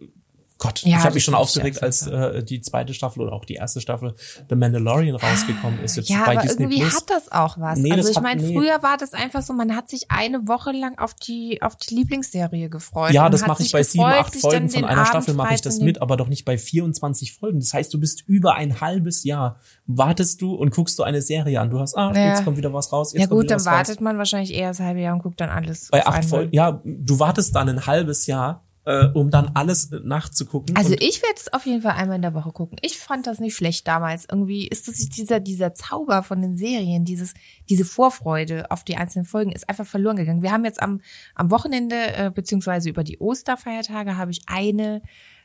[0.60, 3.32] Gott, Ja, ich habe das mich schon aufgeregt, auf als äh, die zweite Staffel oder
[3.32, 4.14] auch die erste Staffel
[4.49, 5.95] The Mandalorian rausgekommen ist.
[5.95, 6.95] Jetzt ja, bei aber Disney irgendwie Plus.
[6.97, 7.80] hat das auch was.
[7.80, 8.53] Nee, also ich hat- meine, nee.
[8.53, 11.95] früher war das einfach so, man hat sich eine Woche lang auf die auf die
[11.95, 13.14] Lieblingsserie gefreut.
[13.14, 15.62] Ja, das hat mache ich bei sieben, acht Folgen von einer Abend Staffel mache ich
[15.62, 17.60] das mit, aber doch nicht bei 24 Folgen.
[17.62, 21.62] Das heißt, du bist über ein halbes Jahr, wartest du und guckst du eine Serie
[21.62, 21.70] an.
[21.70, 22.30] Du hast, ah, Ja.
[22.32, 24.01] jetzt kommt wieder was raus, jetzt Ja gut, dann wartet raus.
[24.03, 26.26] man wahrscheinlich eher das halbe Jahr und guckt dann alles Bei acht.
[26.26, 30.75] Folgen, ja, du wartest dann ein halbes Jahr, äh, um dann alles äh, nachzugucken.
[30.75, 32.79] Also ich werde es auf jeden Fall einmal in der Woche gucken.
[32.81, 34.25] Ich fand das nicht schlecht damals.
[34.29, 37.35] Irgendwie ist das dieser, dieser Zauber von den Serien, dieses,
[37.69, 40.41] diese Vorfreude auf die einzelnen Folgen ist einfach verloren gegangen.
[40.41, 41.01] Wir haben jetzt am,
[41.35, 45.03] am Wochenende, äh, beziehungsweise über die Osterfeiertage, habe ich eine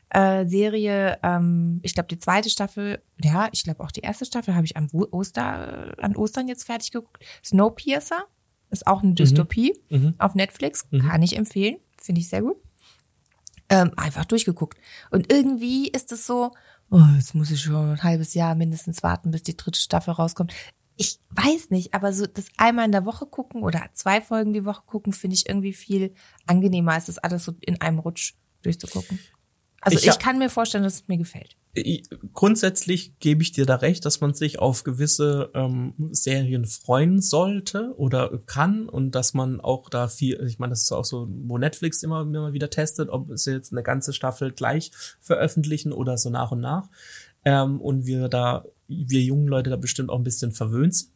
[0.09, 4.55] äh, Serie, ähm, ich glaube die zweite Staffel, ja, ich glaube auch die erste Staffel
[4.55, 7.23] habe ich am Oster, an Ostern jetzt fertig geguckt.
[7.43, 8.25] Snowpiercer
[8.71, 10.15] ist auch eine Dystopie Mhm.
[10.17, 12.57] auf Netflix, kann ich empfehlen, finde ich sehr gut
[13.69, 14.77] ähm, einfach durchgeguckt.
[15.11, 16.51] Und irgendwie ist es so,
[16.91, 20.53] oh, jetzt muss ich schon ein halbes Jahr mindestens warten, bis die dritte Staffel rauskommt.
[20.97, 24.65] Ich weiß nicht, aber so das einmal in der Woche gucken oder zwei Folgen die
[24.65, 26.13] Woche gucken, finde ich irgendwie viel
[26.45, 29.19] angenehmer, als das alles so in einem Rutsch durchzugucken.
[29.85, 31.55] Also Ich ich, kann mir vorstellen, dass es mir gefällt.
[31.75, 37.21] ich- grundsätzlich gebe ich dir da recht, dass man sich auf gewisse ähm, Serien freuen
[37.21, 41.27] sollte oder kann und dass man auch da viel, ich meine, das ist auch so,
[41.29, 46.17] wo Netflix immer, immer wieder testet, ob sie jetzt eine ganze Staffel gleich veröffentlichen oder
[46.17, 46.89] so nach und nach.
[47.45, 51.11] Ähm, und wir da, wir jungen Leute da bestimmt auch ein bisschen verwöhnt sind.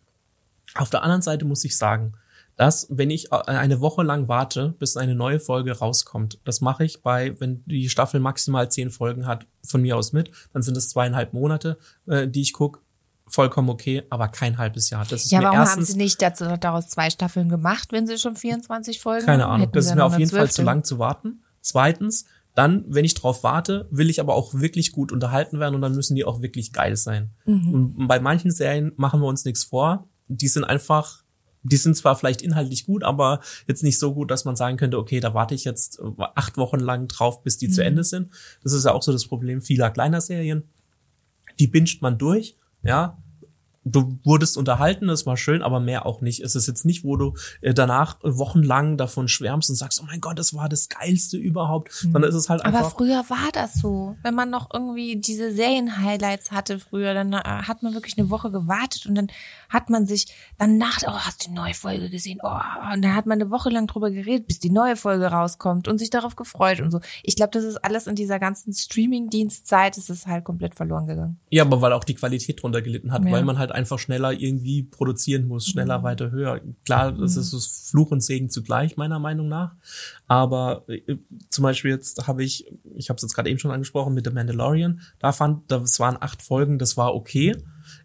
[0.75, 2.13] Auf der anderen Seite muss ich sagen,
[2.59, 6.83] dass wenn ich äh, eine Woche lang warte, bis eine neue Folge rauskommt, das mache
[6.83, 10.75] ich bei, wenn die Staffel maximal zehn Folgen hat, von mir aus mit, dann sind
[10.75, 12.81] es zweieinhalb Monate, äh, die ich gucke,
[13.27, 15.05] vollkommen okay, aber kein halbes Jahr.
[15.09, 18.05] Das ist Ja, mir warum haben erstens sie nicht dazu, daraus zwei Staffeln gemacht, wenn
[18.07, 19.51] sie schon 24 Folgen keine haben?
[19.51, 19.61] Ahnung.
[19.61, 21.43] Hätten Das ist mir auf jeden Fall zu lang zu warten.
[21.61, 25.81] Zweitens, dann, wenn ich drauf warte, will ich aber auch wirklich gut unterhalten werden und
[25.81, 27.29] dann müssen die auch wirklich geil sein.
[27.45, 27.73] Mhm.
[27.73, 30.09] Und bei manchen Serien machen wir uns nichts vor.
[30.27, 31.23] Die sind einfach,
[31.63, 34.97] die sind zwar vielleicht inhaltlich gut, aber jetzt nicht so gut, dass man sagen könnte,
[34.97, 37.73] okay, da warte ich jetzt äh, acht Wochen lang drauf, bis die Mhm.
[37.73, 38.29] zu Ende sind.
[38.63, 40.63] Das ist ja auch so das Problem vieler kleiner Serien.
[41.59, 43.17] Die binscht man durch, ja.
[43.85, 46.41] Du wurdest unterhalten, das war schön, aber mehr auch nicht.
[46.41, 50.19] Es ist jetzt nicht, wo du äh, danach wochenlang davon schwärmst und sagst, oh mein
[50.21, 52.91] Gott, das war das Geilste überhaupt, sondern es ist halt Aber einfach.
[52.97, 54.15] früher war das so.
[54.21, 58.51] Wenn man noch irgendwie diese Serien-Highlights hatte früher, dann äh, hat man wirklich eine Woche
[58.51, 59.27] gewartet und dann
[59.69, 60.27] hat man sich
[60.57, 62.39] dann nach, oh, hast du die neue Folge gesehen?
[62.43, 62.49] Oh,
[62.93, 65.97] und dann hat man eine Woche lang drüber geredet, bis die neue Folge rauskommt und
[65.99, 66.99] sich darauf gefreut und so.
[67.23, 71.39] Ich glaube, das ist alles in dieser ganzen Streaming-Dienstzeit, ist es halt komplett verloren gegangen.
[71.49, 73.31] Ja, aber weil auch die Qualität drunter gelitten hat, Ja.
[73.31, 76.61] weil man halt einfach schneller irgendwie produzieren muss, schneller, weiter, höher.
[76.85, 79.75] Klar, das ist das Fluch und Segen zugleich, meiner Meinung nach.
[80.27, 81.17] Aber äh,
[81.49, 82.65] zum Beispiel jetzt habe ich,
[82.95, 86.17] ich habe es jetzt gerade eben schon angesprochen mit The Mandalorian, da fand, das waren
[86.19, 87.55] acht Folgen, das war okay.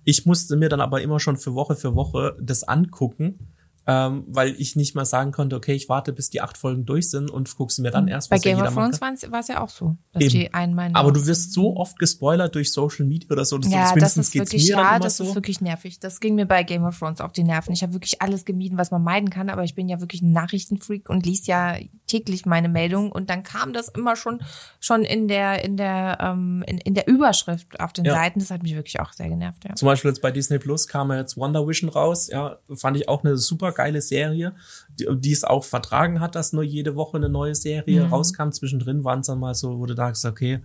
[0.05, 3.54] Ich musste mir dann aber immer schon für Woche für Woche das angucken,
[3.87, 7.11] ähm, weil ich nicht mal sagen konnte, okay, ich warte, bis die acht Folgen durch
[7.11, 9.61] sind und gucke sie mir dann erst Bei ja Game of Thrones war es ja
[9.63, 10.31] auch so, dass Eben.
[10.31, 13.75] die der Aber du wirst so oft gespoilert durch Social Media oder so, dass du
[13.77, 15.25] Ja, das zumindest ist wirklich ja, das so.
[15.25, 16.01] ist wirklich nervig.
[16.01, 17.73] Das ging mir bei Game of Thrones auf die Nerven.
[17.73, 20.33] Ich habe wirklich alles gemieden, was man meiden kann, aber ich bin ja wirklich ein
[20.33, 21.77] Nachrichtenfreak und lies ja
[22.07, 24.41] täglich meine Meldungen und dann kam das immer schon
[24.81, 28.15] schon in der in der ähm, in, in der Überschrift auf den Ja.
[28.15, 28.39] Seiten.
[28.39, 29.65] Das hat mich wirklich auch sehr genervt.
[29.65, 29.75] Ja.
[29.75, 32.29] Zum Beispiel jetzt bei Disney Plus kam ja jetzt Wonder Vision raus.
[32.29, 34.53] Ja, fand ich auch eine super geile Serie,
[34.99, 38.13] die, die es auch vertragen hat, dass nur jede Woche eine neue Serie Mhm.
[38.13, 38.51] rauskam.
[38.51, 40.61] Zwischendrin waren es dann mal so, wo du sagst, okay,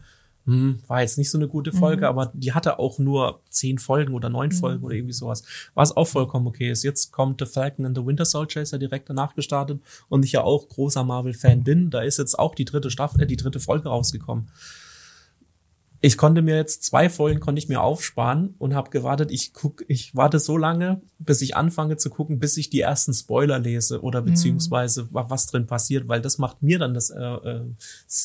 [0.45, 2.07] hm, war jetzt nicht so eine gute Folge, Mhm.
[2.07, 5.43] aber die hatte auch nur zehn Folgen oder neun Folgen oder irgendwie sowas.
[5.75, 6.83] Was auch vollkommen okay ist.
[6.83, 10.31] Jetzt kommt The Falcon and the Winter Soldier, ist ja direkt danach gestartet und ich
[10.31, 11.89] ja auch großer Marvel-Fan bin.
[11.91, 14.47] Da ist jetzt auch die dritte Staffel, äh, die dritte Folge rausgekommen.
[16.01, 19.31] Ich konnte mir jetzt zwei Folgen konnte ich mir aufsparen und habe gewartet.
[19.31, 23.13] Ich guck, ich warte so lange, bis ich anfange zu gucken, bis ich die ersten
[23.13, 27.19] Spoiler lese oder beziehungsweise wa- was drin passiert, weil das macht mir dann das äh,
[27.21, 27.61] äh,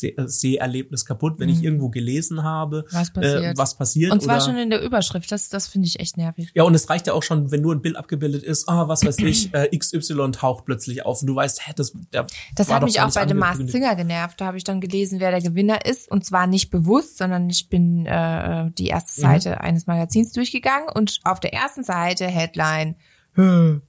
[0.02, 3.42] äh, Seherlebnis kaputt, wenn ich irgendwo gelesen habe, Was passiert.
[3.42, 4.12] Äh, was passiert.
[4.12, 5.30] Und zwar oder, schon in der Überschrift.
[5.32, 6.50] Das das finde ich echt nervig.
[6.54, 9.04] ja, und es reicht ja auch schon, wenn nur ein Bild abgebildet ist, ah, was
[9.04, 12.82] weiß ich, äh, XY taucht plötzlich auf und du weißt, hä, das, der Das hat
[12.84, 13.72] mich auch nicht bei Masked angekündigt.
[13.72, 14.40] Singer genervt.
[14.40, 16.10] Da habe ich dann gelesen, wer der Gewinner ist.
[16.10, 19.22] Und zwar nicht bewusst, sondern ich ich bin äh, die erste Mhm.
[19.26, 22.96] Seite eines Magazins durchgegangen und auf der ersten Seite Headline
[23.32, 23.80] "Hö,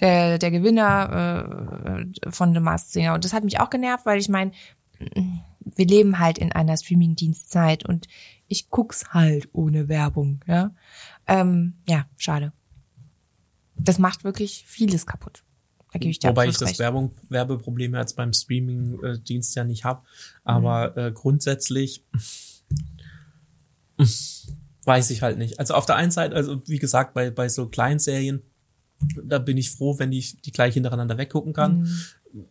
[0.00, 3.14] der, der Gewinner äh, von The Masked Singer.
[3.14, 4.52] Und das hat mich auch genervt, weil ich meine,
[5.60, 8.06] wir leben halt in einer Streaming-Dienstzeit und
[8.48, 10.40] ich guck's halt ohne Werbung.
[10.46, 10.72] Ja,
[11.26, 12.52] ähm, ja schade.
[13.76, 15.42] Das macht wirklich vieles kaputt.
[15.92, 16.78] Da gebe ich dir Wobei ich das recht.
[16.78, 20.02] Werbung, Werbeproblem jetzt beim Streaming-Dienst ja nicht habe.
[20.44, 22.04] Aber äh, grundsätzlich
[24.84, 25.58] weiß ich halt nicht.
[25.58, 28.42] Also auf der einen Seite, also wie gesagt, bei, bei so kleinen Serien,
[29.24, 31.80] da bin ich froh, wenn ich die gleich hintereinander weggucken kann.
[31.80, 31.98] Mhm.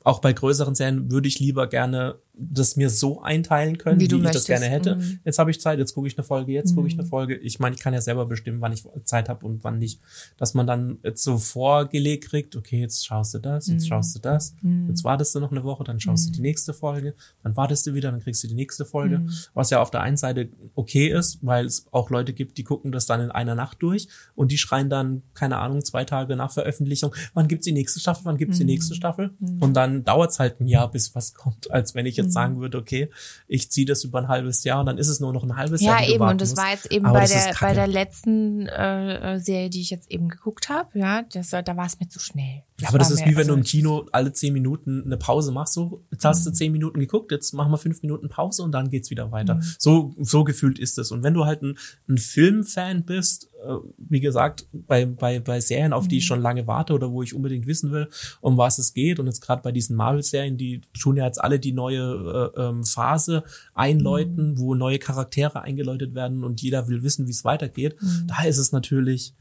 [0.04, 4.16] Auch bei größeren Serien würde ich lieber gerne das mir so einteilen können, Wie wie,
[4.16, 4.96] ich das gerne hätte.
[4.96, 5.20] Mhm.
[5.26, 7.36] Jetzt habe ich Zeit, jetzt gucke ich eine Folge, jetzt gucke ich eine Folge.
[7.36, 10.00] Ich meine, ich kann ja selber bestimmen, wann ich Zeit habe und wann nicht.
[10.38, 13.74] Dass man dann jetzt so vorgelegt kriegt, okay, jetzt schaust du das, Mhm.
[13.74, 14.56] jetzt schaust du das,
[14.88, 17.94] jetzt wartest du noch eine Woche, dann schaust du die nächste Folge, dann wartest du
[17.94, 19.20] wieder, dann kriegst du die nächste Folge.
[19.20, 19.30] Mhm.
[19.54, 22.92] Was ja auf der einen Seite okay ist, weil es auch Leute gibt, die gucken
[22.92, 26.52] das dann in einer Nacht durch und die schreien dann, keine Ahnung, zwei Tage nach
[26.52, 29.32] Veröffentlichung, wann gibt's die nächste Staffel, wann gibt's die nächste Staffel?
[29.60, 32.78] Und dann dauert's halt ein Jahr, bis was kommt, als wenn ich jetzt sagen würde,
[32.78, 33.10] okay,
[33.48, 35.82] ich ziehe das über ein halbes Jahr und dann ist es nur noch ein halbes
[35.82, 36.00] Jahr.
[36.00, 36.28] Ja, die du eben.
[36.28, 36.62] Und das musst.
[36.62, 39.90] war jetzt eben Aber bei das der, bei der letzten äh, äh, Serie, die ich
[39.90, 42.64] jetzt eben geguckt habe, ja, das, da war es mir zu schnell.
[42.80, 45.52] Ja, aber das ist wie wenn du im also, Kino alle zehn Minuten eine Pause
[45.52, 45.74] machst.
[45.74, 48.90] So, jetzt hast du zehn Minuten geguckt, jetzt machen wir fünf Minuten Pause und dann
[48.90, 49.62] geht's wieder weiter.
[49.78, 51.12] So, so gefühlt ist es.
[51.12, 51.78] Und wenn du halt ein,
[52.10, 53.51] ein Filmfan bist,
[53.98, 57.36] wie gesagt, bei, bei, bei Serien, auf die ich schon lange warte oder wo ich
[57.36, 58.08] unbedingt wissen will,
[58.42, 61.60] um was es geht, und jetzt gerade bei diesen Marvel-Serien, die tun ja jetzt alle
[61.60, 63.44] die neue äh, ähm, Phase
[63.74, 67.96] einläuten, wo neue Charaktere eingeläutet werden und jeder will wissen, wie es weitergeht.
[68.28, 69.34] Da ist es natürlich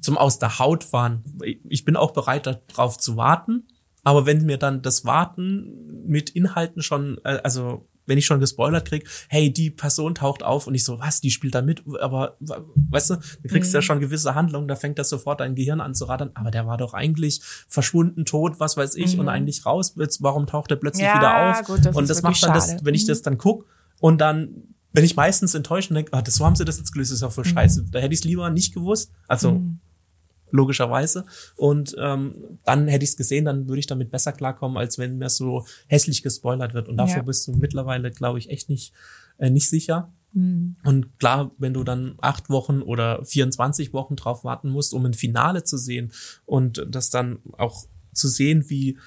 [0.00, 1.24] zum aus der Haut fahren.
[1.68, 3.64] Ich bin auch bereit, darauf zu warten.
[4.04, 8.86] Aber wenn mir dann das Warten mit Inhalten schon, äh, also wenn ich schon gespoilert
[8.88, 12.36] krieg, hey, die Person taucht auf und ich so, was, die spielt da mit, aber
[12.40, 15.94] weißt du, du kriegst ja schon gewisse Handlungen, da fängt das sofort dein Gehirn an
[15.94, 19.94] zu rattern, aber der war doch eigentlich verschwunden, tot, was weiß ich, und eigentlich raus,
[19.96, 21.64] jetzt, warum taucht er plötzlich Ja, wieder auf?
[21.64, 22.84] gut, das und das macht dann das, schade.
[22.84, 23.66] wenn ich das dann guck
[24.00, 26.92] und dann bin ich meistens enttäuscht und denke, ah, das, so haben sie das jetzt
[26.92, 27.86] gelöst, das ist ja voll scheiße.
[27.90, 29.12] Da hätte ich es lieber nicht gewusst.
[29.28, 29.62] Also
[30.50, 31.24] logischerweise.
[31.56, 32.34] Und ähm,
[32.64, 35.66] dann hätte ich es gesehen, dann würde ich damit besser klarkommen, als wenn mir so
[35.86, 36.88] hässlich gespoilert wird.
[36.88, 37.22] Und davor Ja.
[37.22, 38.92] bist du mittlerweile, glaube ich, echt nicht,
[39.38, 40.12] äh, nicht sicher.
[40.32, 40.76] Mhm.
[40.84, 45.14] Und klar, wenn du dann acht Wochen oder 24 Wochen drauf warten musst, um ein
[45.14, 46.12] Finale zu sehen
[46.46, 48.98] und das dann auch zu sehen, wie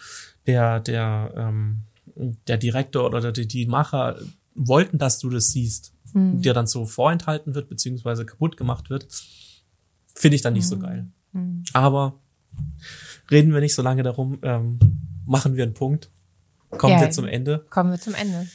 [0.48, 1.82] der, der, ähm,
[2.48, 4.20] der Direktor oder die, die Macher
[4.56, 9.08] wollten, dass du das siehst, dir dann so vorenthalten wird, beziehungsweise kaputt gemacht wird,
[10.14, 11.08] finde ich dann nicht so geil.
[11.74, 12.20] Aber
[13.30, 14.80] reden wir nicht so lange darum, ähm,
[15.26, 16.10] machen wir einen Punkt.
[16.70, 17.02] Kommen Ja.
[17.02, 17.66] wir zum Ende.
[17.70, 18.48] Kommen wir zum Ende.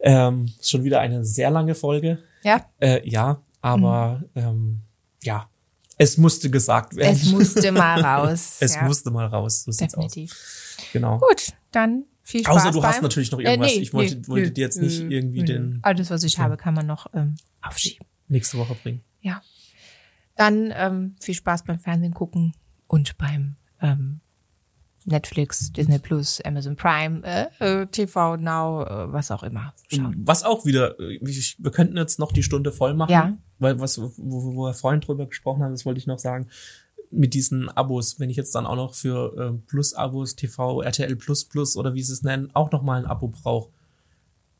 [0.00, 2.18] Ähm, schon wieder eine sehr lange Folge.
[2.42, 4.80] Ja, Äh, ja, aber ähm,
[5.22, 5.48] ja,
[5.98, 7.12] es musste gesagt werden.
[7.14, 8.56] es musste mal raus.
[8.60, 9.64] Es ja, musste mal raus.
[9.64, 10.12] So sieht's aus.
[10.12, 10.76] definitiv.
[10.92, 11.18] Genau.
[11.18, 13.72] Gut, dann viel Spaß Außer du hast beim- natürlich noch Äh, irgendwas.
[13.74, 16.56] nee, ich wollte, nee, wollte nö, dir jetzt nicht irgendwie den Alles, was ich habe,
[16.56, 18.06] kann man noch ähm, aufschieben.
[18.28, 19.02] nächste Woche bringen.
[19.20, 19.42] Ja.
[20.40, 22.54] Dann ähm, viel Spaß beim Fernsehen gucken
[22.86, 24.20] und beim ähm,
[25.04, 29.74] Netflix, Disney Plus, Amazon Prime, äh, äh, TV Now, äh, was auch immer.
[29.92, 30.16] Schauen.
[30.24, 33.36] Was auch wieder, äh, ich- wir könnten jetzt noch die Stunde voll machen, Ja.
[33.58, 36.48] weil was, wo, wo wir vorhin drüber gesprochen haben, das wollte ich noch sagen,
[37.10, 41.44] mit diesen Abos, wenn ich jetzt dann auch noch für äh, Plus-Abos, TV, RTL Plus
[41.44, 43.70] Plus oder wie sie es nennen, auch noch mal ein Abo brauche.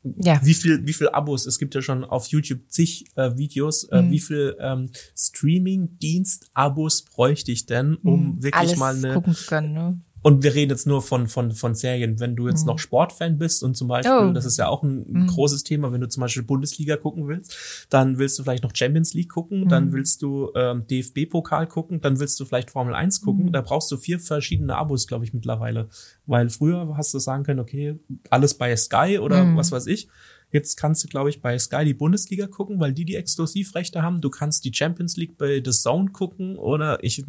[0.03, 0.39] Ja.
[0.43, 1.45] Wie viel, wie viel Abos?
[1.45, 3.83] Es gibt ja schon auf YouTube zig äh, Videos.
[3.85, 4.11] Äh, Mhm.
[4.11, 8.59] Wie viel ähm, Streaming-Dienst-Abos bräuchte ich denn, um wirklich Mhm.
[8.59, 9.73] Alles mal eine gucken zu können.
[9.73, 10.01] Ne?
[10.23, 12.19] Und wir reden jetzt nur von, von, von Serien.
[12.19, 14.31] Wenn du jetzt noch Sportfan bist und zum Beispiel, Oh.
[14.33, 18.17] das ist ja auch ein großes Thema, wenn du zum Beispiel Bundesliga gucken willst, dann
[18.17, 22.39] willst du vielleicht noch Champions League gucken, dann willst du ähm, DFB-Pokal gucken, dann willst
[22.39, 23.51] du vielleicht Formel 1 gucken.
[23.51, 25.89] Da brauchst du vier verschiedene Abos, glaube ich, mittlerweile.
[26.25, 27.97] Weil früher hast du sagen können, okay,
[28.29, 30.07] alles bei Sky oder was weiß ich.
[30.53, 34.19] Jetzt kannst du, glaube ich, bei Sky die Bundesliga gucken, weil die die Exklusivrechte haben.
[34.19, 37.23] Du kannst die Champions League bei The Zone gucken oder ich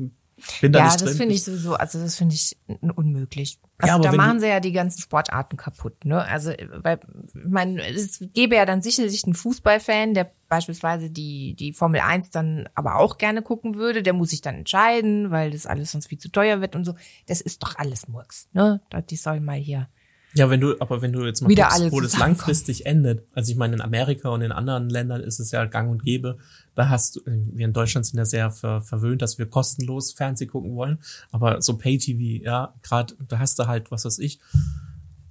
[0.60, 1.16] bin da Ja, nicht das drin.
[1.18, 2.56] finde ich sowieso, also das finde ich
[2.94, 3.58] unmöglich.
[3.78, 6.24] Also aber da machen sie ja die ganzen Sportarten kaputt, ne?
[6.24, 7.00] Also, weil,
[7.34, 12.30] ich meine, es gäbe ja dann sicherlich einen Fußballfan, der beispielsweise die, die Formel 1
[12.30, 16.08] dann aber auch gerne gucken würde, der muss sich dann entscheiden, weil das alles sonst
[16.08, 16.94] viel zu teuer wird und so.
[17.26, 18.80] Das ist doch alles Murks, ne?
[19.10, 19.88] Die sollen mal hier.
[20.34, 23.26] Ja, wenn du, aber wenn du jetzt mal Wieder guckst, alle wo das langfristig endet,
[23.34, 26.38] also ich meine, in Amerika und in anderen Ländern ist es ja gang und gäbe,
[26.74, 30.48] da hast du, wir in Deutschland sind ja sehr ver, verwöhnt, dass wir kostenlos Fernsehen
[30.48, 30.98] gucken wollen,
[31.30, 34.40] aber so Pay-TV, ja, gerade, da hast du halt, was weiß ich,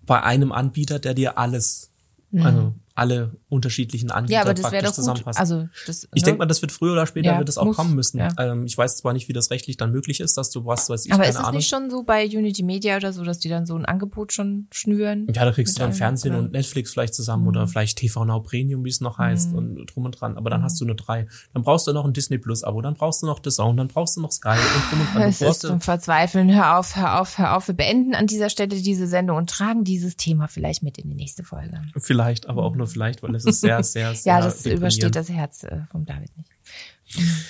[0.05, 1.87] bei einem Anbieter, der dir alles,
[2.33, 2.41] Mhm.
[2.43, 5.39] also alle unterschiedlichen Anbieter Ja, aber das praktisch doch zusammenpassen.
[5.39, 6.25] Also das, ich ne?
[6.25, 8.19] denke mal, das wird früher oder später Ja, wird das auch muss, kommen müssen.
[8.19, 8.29] ja.
[8.37, 11.05] Ähm, ich weiß zwar nicht, wie das rechtlich dann möglich ist, dass du was, weiß
[11.05, 11.55] ich, aber ist es Ahnung.
[11.55, 14.67] nicht schon so bei Unity Media oder so, dass die dann so ein Angebot schon
[14.71, 15.27] schnüren?
[15.33, 16.43] ja, da kriegst du dann Fernsehen oder?
[16.43, 20.05] und Netflix vielleicht zusammen oder vielleicht TV Now Premium, wie es noch heißt und drum
[20.05, 20.37] und dran.
[20.37, 21.27] Aber dann hast du nur drei.
[21.53, 23.87] Dann brauchst du noch ein Disney Plus Abo, dann brauchst du noch The Zone, dann
[23.87, 25.35] brauchst du noch Sky und drum und dran.
[25.39, 26.53] Du ist zum Verzweifeln.
[26.53, 27.67] Hör auf, hör auf, hör auf.
[27.67, 31.15] Wir beenden an dieser Stelle diese Sendung und tragen dieses Thema vielleicht mit in die
[31.15, 31.81] nächste Folge.
[31.97, 35.29] vielleicht, aber auch nur vielleicht, weil es ist sehr, sehr, sehr Ja, das übersteht das
[35.29, 36.51] Herz äh, vom David nicht.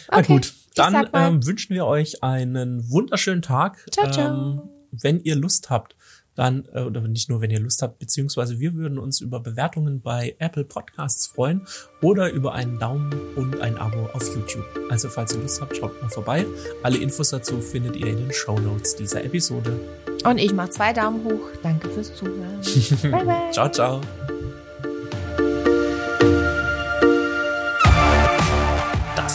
[0.10, 3.86] Na Okay, gut, ich dann ähm, wünschen wir euch einen wunderschönen Tag.
[3.92, 4.30] Ciao, ciao.
[4.30, 4.62] Ähm,
[4.92, 5.96] wenn ihr Lust habt,
[6.36, 10.02] dann, äh, oder nicht nur, wenn ihr Lust habt, beziehungsweise wir würden uns über Bewertungen
[10.02, 11.68] bei Apple Podcasts freuen
[12.02, 14.66] oder über einen Daumen und ein Abo auf YouTube.
[14.90, 16.46] Also falls ihr Lust habt, schaut mal vorbei.
[16.84, 19.80] Alle Infos dazu findet ihr in den Show Notes dieser Episode.
[20.24, 21.50] Und ich mache zwei Daumen hoch.
[21.64, 22.62] Danke fürs Zuhören.
[23.02, 23.52] bye, bye.
[23.52, 24.02] Ciao, ciao.